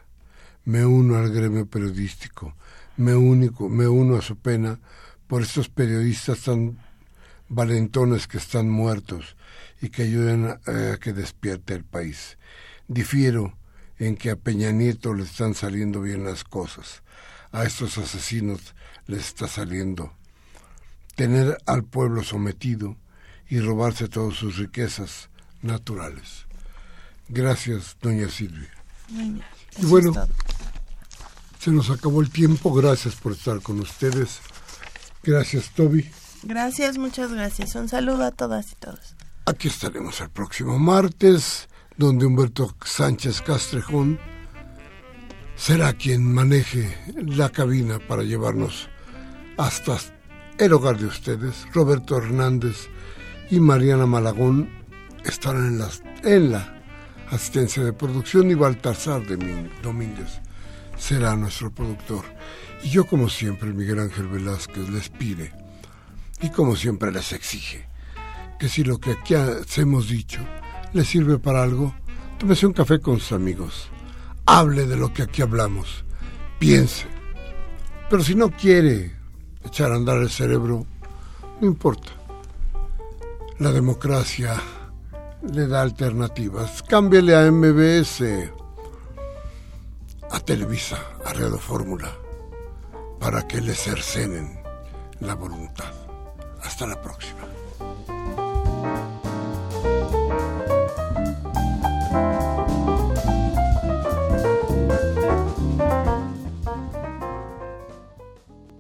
Me 0.65 0.85
uno 0.85 1.17
al 1.17 1.31
gremio 1.31 1.67
periodístico, 1.67 2.57
me, 2.97 3.15
único, 3.15 3.69
me 3.69 3.89
uno 3.89 4.17
a 4.17 4.23
su 4.23 4.37
pena 4.37 4.79
por 5.27 5.43
estos 5.43 5.69
periodistas 5.69 6.41
tan 6.41 6.79
valentones 7.49 8.27
que 8.27 8.39
están 8.39 8.71
muertos 8.71 9.37
y 9.81 9.91
que 9.91 10.03
ayuden 10.03 10.47
a, 10.47 10.93
a 10.93 10.97
que 10.99 11.13
despierte 11.13 11.75
el 11.75 11.85
país. 11.85 12.39
Difiero 12.89 13.57
en 13.99 14.17
que 14.17 14.31
a 14.31 14.37
Peña 14.37 14.73
Nieto 14.73 15.15
le 15.15 15.25
están 15.25 15.55
saliendo 15.55 16.01
bien 16.01 16.25
las 16.25 16.45
cosas. 16.45 17.03
A 17.53 17.65
estos 17.65 17.99
asesinos 17.99 18.75
les 19.07 19.27
está 19.27 19.47
saliendo. 19.47 20.13
Tener 21.15 21.59
al 21.67 21.85
pueblo 21.85 22.25
sometido 22.25 22.97
y 23.49 23.61
robarse 23.61 24.09
todas 24.09 24.35
sus 24.35 24.57
riquezas 24.57 25.31
naturales. 25.63 26.47
Gracias, 27.29 27.97
doña 28.01 28.29
Silvia. 28.29 28.71
y 29.09 29.87
bueno, 29.87 30.13
se 31.65 31.71
nos 31.71 31.89
acabó 31.89 32.21
el 32.21 32.29
tiempo. 32.29 32.75
Gracias 32.75 33.15
por 33.15 33.33
estar 33.33 33.63
con 33.63 33.81
ustedes. 33.81 34.41
Gracias, 35.23 35.71
Toby. 35.71 36.11
Gracias, 36.43 36.99
muchas 36.99 37.33
gracias. 37.33 37.75
Un 37.75 37.89
saludo 37.89 38.25
a 38.25 38.33
todas 38.33 38.73
y 38.73 38.75
todos. 38.75 39.15
Aquí 39.47 39.69
estaremos 39.69 40.21
el 40.21 40.29
próximo 40.29 40.79
martes, 40.79 41.71
donde 41.97 42.27
Humberto 42.27 42.77
Sánchez 42.85 43.41
Castrejón 43.41 44.19
será 45.57 45.95
quien 45.95 46.31
maneje 46.35 46.99
la 47.17 47.49
cabina 47.49 47.99
para 47.99 48.25
llevarnos 48.25 48.91
hasta 49.57 49.97
el 50.59 50.71
hogar 50.75 50.99
de 50.99 51.07
ustedes. 51.07 51.67
Roberto 51.73 52.19
Hernández 52.19 52.89
y 53.51 53.59
Mariana 53.59 54.05
Malagón 54.05 54.69
estarán 55.25 55.81
en, 56.25 56.53
la 56.53 56.83
asistencia 57.31 57.83
de 57.83 57.95
producción 57.95 58.51
y 58.51 58.55
Baltasar 58.55 59.27
de 59.27 59.71
Domínguez 59.83 60.44
será 61.05 61.37
nuestro 61.37 61.71
productor. 61.71 62.25
Y 62.83 62.89
yo, 62.89 63.07
como 63.07 63.29
siempre, 63.29 63.75
Miguel 63.75 63.99
Ángel 63.99 64.27
Velázquez 64.27 64.89
les 64.89 65.11
pide, 65.11 65.53
y 66.41 66.49
como 66.49 66.77
siempre 66.77 67.13
les 67.13 67.33
exige, 67.33 67.87
que 68.59 68.71
si 68.71 68.85
lo 68.85 68.99
que 68.99 69.13
aquí 69.13 69.35
hemos 69.77 70.09
dicho 70.09 70.41
les 70.95 71.07
sirve 71.07 71.39
para 71.39 71.63
algo, 71.63 71.95
tómese 72.39 72.67
un 72.67 72.73
café 72.73 73.01
con 73.01 73.21
sus 73.21 73.33
amigos, 73.33 73.89
hable 74.47 74.87
de 74.87 74.97
lo 74.97 75.13
que 75.13 75.23
aquí 75.23 75.43
hablamos, 75.43 76.07
piense. 76.59 77.07
Pero 78.09 78.25
si 78.25 78.35
no 78.35 78.51
quiere 78.51 79.13
echar 79.63 79.93
a 79.93 79.97
andar 79.97 80.19
el 80.19 80.31
cerebro, 80.31 80.87
no 81.61 81.67
importa. 81.67 82.13
La 83.59 83.73
democracia 83.73 84.55
le 85.53 85.67
da 85.67 85.83
alternativas. 85.83 86.83
Cámbiale 86.83 87.37
a 87.37 87.51
MBS, 87.51 88.23
a 90.35 90.41
Televisa, 90.41 90.99
a 91.25 91.33
Fórmula, 91.59 92.11
para 93.21 93.47
que 93.47 93.61
le 93.61 93.73
cercenen 93.73 94.61
la 95.21 95.37
voluntad. 95.37 95.93
Hasta 96.61 96.89
la 96.89 97.01
próxima. 97.01 97.44